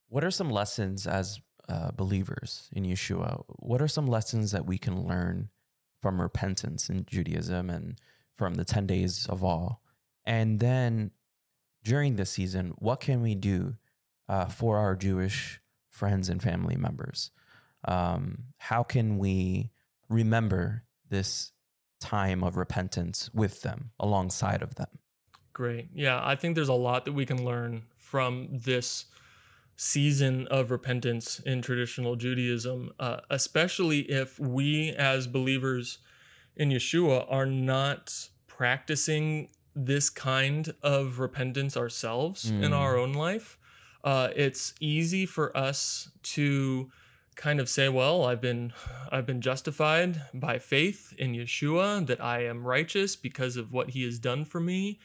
What 0.08 0.24
are 0.24 0.32
some 0.32 0.50
lessons 0.50 1.06
as 1.06 1.40
uh, 1.70 1.92
believers 1.92 2.68
in 2.72 2.84
Yeshua? 2.84 3.44
What 3.46 3.80
are 3.80 3.88
some 3.88 4.06
lessons 4.06 4.50
that 4.50 4.66
we 4.66 4.76
can 4.76 5.06
learn 5.06 5.50
from 6.00 6.20
repentance 6.20 6.90
in 6.90 7.04
Judaism 7.06 7.70
and 7.70 7.98
from 8.34 8.54
the 8.54 8.64
10 8.64 8.86
days 8.86 9.26
of 9.28 9.44
awe? 9.44 9.76
And 10.24 10.60
then 10.60 11.12
during 11.84 12.16
this 12.16 12.30
season, 12.30 12.74
what 12.78 13.00
can 13.00 13.22
we 13.22 13.34
do 13.34 13.76
uh, 14.28 14.46
for 14.46 14.78
our 14.78 14.96
Jewish 14.96 15.60
friends 15.88 16.28
and 16.28 16.42
family 16.42 16.76
members? 16.76 17.30
Um, 17.86 18.44
how 18.58 18.82
can 18.82 19.18
we 19.18 19.70
remember 20.08 20.84
this 21.08 21.52
time 22.00 22.42
of 22.42 22.56
repentance 22.56 23.30
with 23.32 23.62
them, 23.62 23.90
alongside 24.00 24.62
of 24.62 24.74
them? 24.74 24.88
Great. 25.52 25.88
Yeah, 25.94 26.20
I 26.22 26.36
think 26.36 26.54
there's 26.54 26.68
a 26.68 26.74
lot 26.74 27.04
that 27.04 27.12
we 27.12 27.26
can 27.26 27.44
learn 27.44 27.82
from 27.96 28.48
this 28.50 29.06
season 29.82 30.46
of 30.48 30.70
repentance 30.70 31.40
in 31.46 31.62
traditional 31.62 32.14
Judaism, 32.14 32.92
uh, 33.00 33.20
especially 33.30 34.00
if 34.00 34.38
we 34.38 34.90
as 34.90 35.26
believers 35.26 36.00
in 36.54 36.68
Yeshua 36.68 37.24
are 37.30 37.46
not 37.46 38.28
practicing 38.46 39.48
this 39.74 40.10
kind 40.10 40.74
of 40.82 41.18
repentance 41.18 41.78
ourselves 41.78 42.52
mm. 42.52 42.62
in 42.62 42.74
our 42.74 42.98
own 42.98 43.14
life. 43.14 43.56
Uh, 44.04 44.28
it's 44.36 44.74
easy 44.80 45.24
for 45.24 45.56
us 45.56 46.10
to 46.24 46.92
kind 47.34 47.58
of 47.58 47.66
say, 47.66 47.88
well, 47.88 48.26
I've 48.26 48.42
been 48.42 48.74
I've 49.10 49.24
been 49.24 49.40
justified 49.40 50.20
by 50.34 50.58
faith 50.58 51.14
in 51.16 51.32
Yeshua 51.32 52.06
that 52.06 52.22
I 52.22 52.44
am 52.44 52.66
righteous 52.66 53.16
because 53.16 53.56
of 53.56 53.72
what 53.72 53.88
he 53.88 54.04
has 54.04 54.18
done 54.18 54.44
for 54.44 54.60
me 54.60 54.98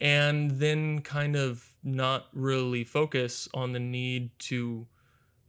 and 0.00 0.52
then 0.52 1.00
kind 1.00 1.36
of 1.36 1.68
not 1.82 2.26
really 2.32 2.84
focus 2.84 3.48
on 3.54 3.72
the 3.72 3.80
need 3.80 4.30
to 4.38 4.86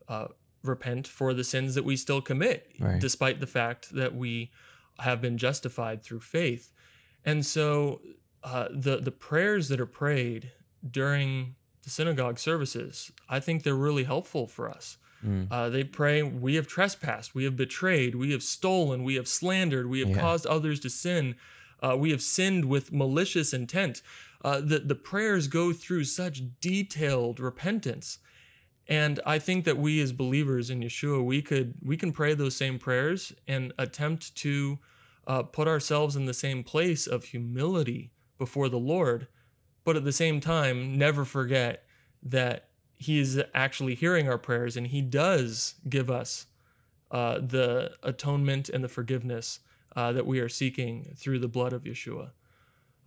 uh, 0.07 0.27
repent 0.63 1.07
for 1.07 1.33
the 1.33 1.43
sins 1.43 1.75
that 1.75 1.83
we 1.83 1.95
still 1.95 2.21
commit, 2.21 2.71
right. 2.79 2.99
despite 2.99 3.39
the 3.39 3.47
fact 3.47 3.93
that 3.93 4.15
we 4.15 4.51
have 4.99 5.21
been 5.21 5.37
justified 5.37 6.03
through 6.03 6.19
faith. 6.19 6.71
And 7.23 7.45
so 7.45 8.01
uh, 8.43 8.67
the 8.71 8.97
the 8.97 9.11
prayers 9.11 9.69
that 9.69 9.79
are 9.79 9.85
prayed 9.87 10.51
during 10.89 11.55
the 11.83 11.89
synagogue 11.89 12.39
services, 12.39 13.11
I 13.29 13.39
think 13.39 13.63
they're 13.63 13.73
really 13.75 14.03
helpful 14.03 14.47
for 14.47 14.69
us. 14.69 14.97
Mm. 15.25 15.47
Uh, 15.49 15.69
they 15.69 15.83
pray, 15.83 16.21
We 16.21 16.55
have 16.55 16.67
trespassed, 16.67 17.33
we 17.33 17.45
have 17.45 17.55
betrayed, 17.55 18.15
we 18.15 18.31
have 18.31 18.43
stolen, 18.43 19.03
we 19.03 19.15
have 19.15 19.27
slandered, 19.27 19.87
we 19.87 19.99
have 19.99 20.09
yeah. 20.09 20.19
caused 20.19 20.45
others 20.45 20.79
to 20.81 20.89
sin, 20.89 21.35
uh, 21.81 21.95
we 21.97 22.11
have 22.11 22.21
sinned 22.21 22.65
with 22.65 22.91
malicious 22.91 23.53
intent. 23.53 24.01
Uh, 24.45 24.61
the, 24.61 24.77
the 24.77 24.93
prayers 24.93 25.47
go 25.47 25.73
through 25.73 26.03
such 26.03 26.43
detailed 26.61 27.39
repentance. 27.39 28.19
And 28.87 29.19
I 29.25 29.39
think 29.39 29.65
that 29.65 29.79
we 29.79 29.99
as 30.01 30.11
believers 30.11 30.69
in 30.69 30.81
Yeshua, 30.81 31.25
we 31.25 31.41
could 31.41 31.73
we 31.81 31.97
can 31.97 32.11
pray 32.11 32.35
those 32.35 32.55
same 32.55 32.77
prayers 32.77 33.33
and 33.47 33.73
attempt 33.79 34.35
to 34.35 34.77
uh, 35.25 35.41
put 35.41 35.67
ourselves 35.67 36.15
in 36.15 36.25
the 36.25 36.33
same 36.35 36.63
place 36.63 37.07
of 37.07 37.23
humility 37.23 38.11
before 38.37 38.69
the 38.69 38.77
Lord, 38.77 39.27
but 39.83 39.95
at 39.95 40.03
the 40.03 40.11
same 40.11 40.39
time, 40.39 40.95
never 40.95 41.25
forget 41.25 41.85
that 42.21 42.69
He 42.93 43.19
is 43.19 43.41
actually 43.55 43.95
hearing 43.95 44.29
our 44.29 44.37
prayers 44.37 44.77
and 44.77 44.85
He 44.85 45.01
does 45.01 45.73
give 45.89 46.11
us 46.11 46.45
uh, 47.09 47.39
the 47.39 47.93
atonement 48.03 48.69
and 48.69 48.83
the 48.83 48.89
forgiveness 48.89 49.61
uh, 49.95 50.11
that 50.11 50.27
we 50.27 50.39
are 50.39 50.49
seeking 50.49 51.15
through 51.17 51.39
the 51.39 51.47
blood 51.47 51.73
of 51.73 51.85
Yeshua. 51.85 52.29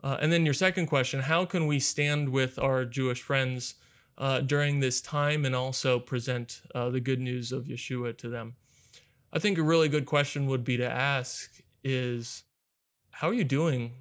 Uh, 0.02 0.16
and 0.20 0.32
then 0.32 0.44
your 0.44 0.54
second 0.54 0.86
question 0.86 1.20
how 1.20 1.44
can 1.44 1.66
we 1.66 1.80
stand 1.80 2.28
with 2.28 2.58
our 2.58 2.84
Jewish 2.84 3.22
friends 3.22 3.74
uh, 4.16 4.40
during 4.40 4.80
this 4.80 5.00
time 5.00 5.44
and 5.44 5.54
also 5.54 5.98
present 5.98 6.62
uh, 6.74 6.90
the 6.90 7.00
good 7.00 7.20
news 7.20 7.52
of 7.52 7.64
Yeshua 7.64 8.16
to 8.18 8.28
them? 8.28 8.54
I 9.32 9.38
think 9.38 9.58
a 9.58 9.62
really 9.62 9.88
good 9.88 10.06
question 10.06 10.46
would 10.46 10.64
be 10.64 10.76
to 10.76 10.88
ask 10.88 11.50
is 11.84 12.44
how 13.10 13.28
are 13.28 13.34
you 13.34 13.44
doing 13.44 13.92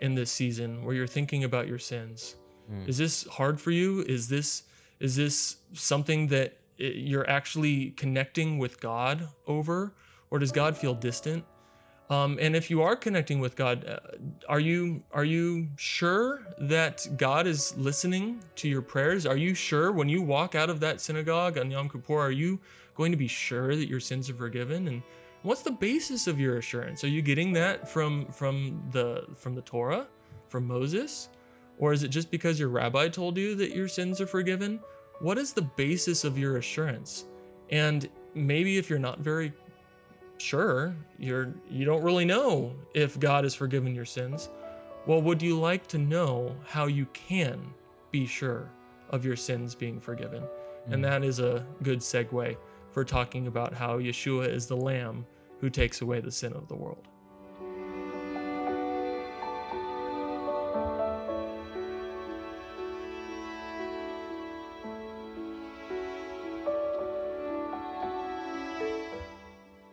in 0.00 0.14
this 0.14 0.30
season 0.30 0.84
where 0.84 0.94
you're 0.94 1.06
thinking 1.06 1.44
about 1.44 1.66
your 1.66 1.78
sins? 1.78 2.36
Mm. 2.70 2.88
Is 2.88 2.98
this 2.98 3.26
hard 3.26 3.60
for 3.60 3.70
you? 3.70 4.02
Is 4.02 4.28
this 4.28 4.64
is 5.00 5.16
this 5.16 5.56
something 5.72 6.28
that 6.28 6.58
you're 6.76 7.28
actually 7.28 7.90
connecting 7.90 8.58
with 8.58 8.80
God 8.80 9.28
over 9.46 9.94
or 10.30 10.38
does 10.38 10.52
God 10.52 10.76
feel 10.76 10.94
distant? 10.94 11.44
Um, 12.12 12.36
and 12.42 12.54
if 12.54 12.68
you 12.68 12.82
are 12.82 12.94
connecting 12.94 13.40
with 13.40 13.56
God, 13.56 13.86
uh, 13.88 13.96
are 14.46 14.60
you 14.60 15.02
are 15.12 15.24
you 15.24 15.68
sure 15.76 16.42
that 16.58 17.06
God 17.16 17.46
is 17.46 17.74
listening 17.78 18.38
to 18.56 18.68
your 18.68 18.82
prayers? 18.82 19.24
Are 19.24 19.38
you 19.38 19.54
sure 19.54 19.92
when 19.92 20.10
you 20.10 20.20
walk 20.20 20.54
out 20.54 20.68
of 20.68 20.78
that 20.80 21.00
synagogue 21.00 21.56
on 21.56 21.70
Yom 21.70 21.88
Kippur, 21.88 22.18
are 22.18 22.30
you 22.30 22.60
going 22.96 23.12
to 23.12 23.16
be 23.16 23.28
sure 23.28 23.74
that 23.76 23.88
your 23.88 23.98
sins 23.98 24.28
are 24.28 24.34
forgiven? 24.34 24.88
And 24.88 25.02
what's 25.42 25.62
the 25.62 25.70
basis 25.70 26.26
of 26.26 26.38
your 26.38 26.58
assurance? 26.58 27.02
Are 27.02 27.08
you 27.08 27.22
getting 27.22 27.50
that 27.54 27.88
from 27.88 28.26
from 28.26 28.82
the 28.90 29.24
from 29.34 29.54
the 29.54 29.62
Torah, 29.62 30.06
from 30.50 30.66
Moses, 30.66 31.30
or 31.78 31.94
is 31.94 32.02
it 32.02 32.08
just 32.08 32.30
because 32.30 32.60
your 32.60 32.68
rabbi 32.68 33.08
told 33.08 33.38
you 33.38 33.54
that 33.54 33.74
your 33.74 33.88
sins 33.88 34.20
are 34.20 34.26
forgiven? 34.26 34.80
What 35.20 35.38
is 35.38 35.54
the 35.54 35.62
basis 35.62 36.24
of 36.24 36.36
your 36.36 36.58
assurance? 36.58 37.24
And 37.70 38.10
maybe 38.34 38.76
if 38.76 38.90
you're 38.90 38.98
not 38.98 39.20
very 39.20 39.54
sure 40.38 40.94
you're 41.18 41.54
you 41.70 41.84
don't 41.84 42.02
really 42.02 42.24
know 42.24 42.74
if 42.94 43.18
God 43.18 43.44
has 43.44 43.54
forgiven 43.54 43.94
your 43.94 44.04
sins. 44.04 44.50
Well, 45.06 45.22
would 45.22 45.42
you 45.42 45.58
like 45.58 45.86
to 45.88 45.98
know 45.98 46.54
how 46.64 46.86
you 46.86 47.06
can 47.12 47.72
be 48.10 48.26
sure 48.26 48.70
of 49.10 49.24
your 49.24 49.36
sins 49.36 49.74
being 49.74 50.00
forgiven? 50.00 50.42
Mm. 50.42 50.94
And 50.94 51.04
that 51.04 51.24
is 51.24 51.40
a 51.40 51.66
good 51.82 51.98
segue 52.00 52.56
for 52.92 53.04
talking 53.04 53.46
about 53.46 53.72
how 53.72 53.98
Yeshua 53.98 54.48
is 54.48 54.66
the 54.66 54.76
lamb 54.76 55.26
who 55.60 55.70
takes 55.70 56.02
away 56.02 56.20
the 56.20 56.30
sin 56.30 56.52
of 56.52 56.68
the 56.68 56.76
world. 56.76 57.08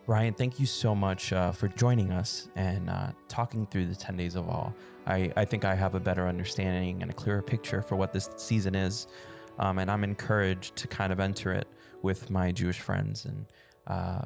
Brian, 0.10 0.34
thank 0.34 0.60
you 0.60 0.66
so 0.66 0.96
much 0.96 1.34
uh, 1.34 1.52
for 1.52 1.68
joining 1.68 2.12
us 2.12 2.50
and 2.56 2.90
uh, 2.90 3.12
talking 3.28 3.68
through 3.68 3.86
the 3.86 3.96
10 3.96 4.18
days 4.18 4.34
of 4.34 4.50
awe. 4.50 4.72
I, 5.06 5.32
I 5.38 5.46
think 5.46 5.66
I 5.66 5.76
have 5.76 5.94
a 5.94 6.00
better 6.00 6.28
understanding 6.28 7.04
and 7.04 7.12
a 7.12 7.14
clearer 7.14 7.44
picture 7.44 7.84
for 7.84 7.96
what 7.96 8.12
this 8.12 8.28
season 8.36 8.74
is. 8.74 9.06
Um, 9.60 9.78
and 9.78 9.92
I'm 9.92 10.04
encouraged 10.04 10.76
to 10.78 10.88
kind 10.88 11.14
of 11.14 11.20
enter 11.20 11.54
it 11.54 11.68
with 12.02 12.32
my 12.32 12.52
Jewish 12.52 12.80
friends 12.80 13.26
and, 13.26 13.46
uh, 13.86 14.22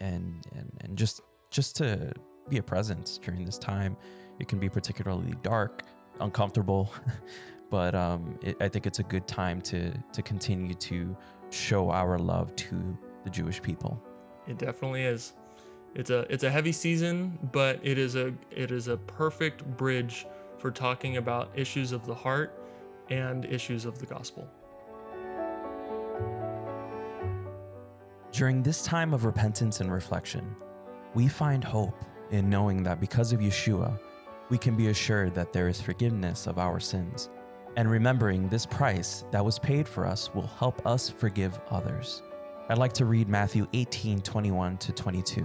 and, 0.00 0.42
and, 0.56 0.72
and 0.80 0.96
just, 0.96 1.20
just 1.50 1.76
to 1.76 2.14
be 2.48 2.56
a 2.56 2.62
presence 2.62 3.18
during 3.18 3.44
this 3.44 3.58
time. 3.58 3.98
It 4.38 4.48
can 4.48 4.58
be 4.58 4.70
particularly 4.70 5.34
dark, 5.42 5.82
uncomfortable, 6.20 6.94
but 7.70 7.94
um, 7.94 8.38
it, 8.40 8.56
I 8.62 8.70
think 8.70 8.86
it's 8.86 9.00
a 9.00 9.04
good 9.04 9.28
time 9.28 9.60
to, 9.64 9.92
to 10.14 10.22
continue 10.22 10.72
to 10.72 11.14
show 11.50 11.90
our 11.90 12.18
love 12.18 12.56
to 12.56 12.98
the 13.24 13.28
Jewish 13.28 13.60
people. 13.60 14.02
It 14.50 14.58
definitely 14.58 15.04
is. 15.04 15.34
It's 15.94 16.10
a 16.10 16.20
it's 16.28 16.42
a 16.42 16.50
heavy 16.50 16.72
season, 16.72 17.38
but 17.52 17.78
it 17.84 17.98
is 17.98 18.16
a 18.16 18.34
it 18.50 18.72
is 18.72 18.88
a 18.88 18.96
perfect 18.96 19.64
bridge 19.76 20.26
for 20.58 20.72
talking 20.72 21.18
about 21.18 21.50
issues 21.54 21.92
of 21.92 22.04
the 22.04 22.14
heart 22.14 22.60
and 23.10 23.44
issues 23.44 23.84
of 23.84 24.00
the 24.00 24.06
gospel. 24.06 24.48
During 28.32 28.60
this 28.62 28.82
time 28.82 29.14
of 29.14 29.24
repentance 29.24 29.80
and 29.80 29.92
reflection, 29.92 30.56
we 31.14 31.28
find 31.28 31.62
hope 31.62 32.04
in 32.32 32.50
knowing 32.50 32.82
that 32.82 33.00
because 33.00 33.32
of 33.32 33.38
Yeshua, 33.38 34.00
we 34.48 34.58
can 34.58 34.76
be 34.76 34.88
assured 34.88 35.32
that 35.34 35.52
there 35.52 35.68
is 35.68 35.80
forgiveness 35.80 36.48
of 36.48 36.58
our 36.58 36.80
sins. 36.80 37.28
And 37.76 37.88
remembering 37.88 38.48
this 38.48 38.66
price 38.66 39.24
that 39.30 39.44
was 39.44 39.60
paid 39.60 39.86
for 39.86 40.06
us 40.06 40.34
will 40.34 40.48
help 40.48 40.84
us 40.84 41.08
forgive 41.08 41.60
others. 41.70 42.24
I'd 42.70 42.78
like 42.78 42.92
to 42.92 43.04
read 43.04 43.28
Matthew 43.28 43.66
18 43.72 44.20
21 44.20 44.78
to 44.78 44.92
22. 44.92 45.44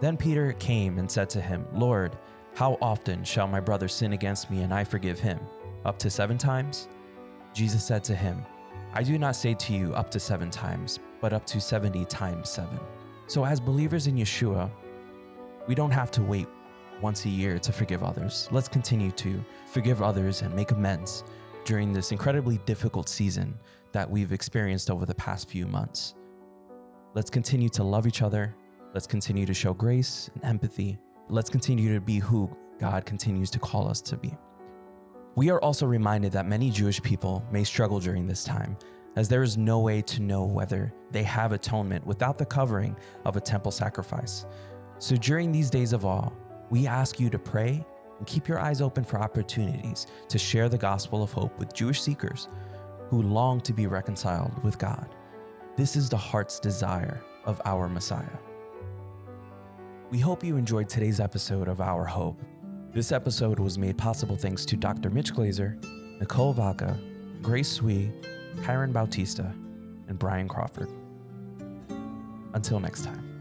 Then 0.00 0.16
Peter 0.16 0.52
came 0.52 0.98
and 0.98 1.10
said 1.10 1.28
to 1.30 1.40
him, 1.40 1.66
Lord, 1.74 2.16
how 2.54 2.78
often 2.80 3.24
shall 3.24 3.48
my 3.48 3.58
brother 3.58 3.88
sin 3.88 4.12
against 4.12 4.48
me 4.48 4.62
and 4.62 4.72
I 4.72 4.84
forgive 4.84 5.18
him? 5.18 5.40
Up 5.84 5.98
to 5.98 6.08
seven 6.08 6.38
times? 6.38 6.86
Jesus 7.52 7.84
said 7.84 8.04
to 8.04 8.14
him, 8.14 8.40
I 8.94 9.02
do 9.02 9.18
not 9.18 9.34
say 9.34 9.54
to 9.54 9.72
you 9.72 9.94
up 9.94 10.12
to 10.12 10.20
seven 10.20 10.48
times, 10.48 11.00
but 11.20 11.32
up 11.32 11.44
to 11.46 11.60
70 11.60 12.04
times 12.04 12.48
seven. 12.48 12.78
So, 13.26 13.44
as 13.44 13.58
believers 13.58 14.06
in 14.06 14.14
Yeshua, 14.14 14.70
we 15.66 15.74
don't 15.74 15.90
have 15.90 16.12
to 16.12 16.22
wait 16.22 16.46
once 17.00 17.24
a 17.24 17.30
year 17.30 17.58
to 17.58 17.72
forgive 17.72 18.04
others. 18.04 18.48
Let's 18.52 18.68
continue 18.68 19.10
to 19.10 19.44
forgive 19.66 20.02
others 20.02 20.42
and 20.42 20.54
make 20.54 20.70
amends 20.70 21.24
during 21.64 21.92
this 21.92 22.12
incredibly 22.12 22.58
difficult 22.66 23.08
season 23.08 23.58
that 23.92 24.10
we've 24.10 24.32
experienced 24.32 24.90
over 24.90 25.06
the 25.06 25.14
past 25.14 25.48
few 25.48 25.66
months. 25.66 26.14
Let's 27.14 27.30
continue 27.30 27.68
to 27.70 27.84
love 27.84 28.06
each 28.06 28.22
other. 28.22 28.54
Let's 28.94 29.06
continue 29.06 29.46
to 29.46 29.54
show 29.54 29.72
grace 29.74 30.30
and 30.34 30.44
empathy. 30.44 30.98
Let's 31.28 31.50
continue 31.50 31.94
to 31.94 32.00
be 32.00 32.18
who 32.18 32.50
God 32.78 33.04
continues 33.04 33.50
to 33.50 33.58
call 33.58 33.88
us 33.88 34.00
to 34.02 34.16
be. 34.16 34.34
We 35.34 35.50
are 35.50 35.60
also 35.60 35.86
reminded 35.86 36.32
that 36.32 36.46
many 36.46 36.70
Jewish 36.70 37.00
people 37.02 37.44
may 37.50 37.64
struggle 37.64 38.00
during 38.00 38.26
this 38.26 38.44
time, 38.44 38.76
as 39.16 39.28
there 39.28 39.42
is 39.42 39.56
no 39.56 39.80
way 39.80 40.02
to 40.02 40.22
know 40.22 40.44
whether 40.44 40.92
they 41.10 41.22
have 41.22 41.52
atonement 41.52 42.06
without 42.06 42.38
the 42.38 42.44
covering 42.44 42.96
of 43.24 43.36
a 43.36 43.40
temple 43.40 43.72
sacrifice. 43.72 44.46
So 44.98 45.16
during 45.16 45.52
these 45.52 45.70
days 45.70 45.92
of 45.92 46.04
awe, 46.04 46.30
we 46.70 46.86
ask 46.86 47.20
you 47.20 47.30
to 47.30 47.38
pray 47.38 47.84
and 48.22 48.26
keep 48.28 48.46
your 48.46 48.60
eyes 48.60 48.80
open 48.80 49.02
for 49.02 49.18
opportunities 49.18 50.06
to 50.28 50.38
share 50.38 50.68
the 50.68 50.78
gospel 50.78 51.24
of 51.24 51.32
hope 51.32 51.58
with 51.58 51.74
Jewish 51.74 52.00
seekers 52.00 52.46
who 53.08 53.20
long 53.20 53.60
to 53.62 53.72
be 53.72 53.88
reconciled 53.88 54.62
with 54.62 54.78
God. 54.78 55.12
This 55.76 55.96
is 55.96 56.08
the 56.08 56.16
heart's 56.16 56.60
desire 56.60 57.20
of 57.46 57.60
our 57.64 57.88
Messiah. 57.88 58.38
We 60.08 60.20
hope 60.20 60.44
you 60.44 60.56
enjoyed 60.56 60.88
today's 60.88 61.18
episode 61.18 61.66
of 61.66 61.80
Our 61.80 62.04
Hope. 62.04 62.40
This 62.92 63.10
episode 63.10 63.58
was 63.58 63.76
made 63.76 63.98
possible 63.98 64.36
thanks 64.36 64.64
to 64.66 64.76
Dr. 64.76 65.10
Mitch 65.10 65.34
Glaser, 65.34 65.76
Nicole 66.20 66.52
Vaca, 66.52 66.96
Grace 67.42 67.72
Sui, 67.72 68.12
Kyron 68.58 68.92
Bautista, 68.92 69.52
and 70.06 70.16
Brian 70.16 70.46
Crawford. 70.46 70.90
Until 72.54 72.78
next 72.78 73.02
time. 73.02 73.31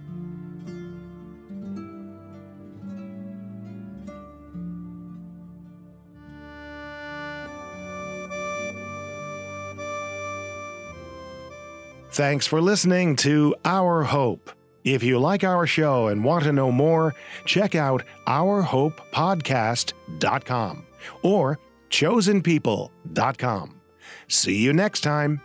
Thanks 12.21 12.45
for 12.45 12.61
listening 12.61 13.15
to 13.15 13.55
Our 13.65 14.03
Hope. 14.03 14.51
If 14.83 15.01
you 15.01 15.17
like 15.17 15.43
our 15.43 15.65
show 15.65 16.09
and 16.09 16.23
want 16.23 16.43
to 16.43 16.53
know 16.53 16.71
more, 16.71 17.15
check 17.45 17.73
out 17.73 18.03
ourhopepodcast.com 18.27 20.85
or 21.23 21.59
chosenpeople.com. 21.89 23.81
See 24.27 24.57
you 24.57 24.71
next 24.71 25.01
time. 25.01 25.41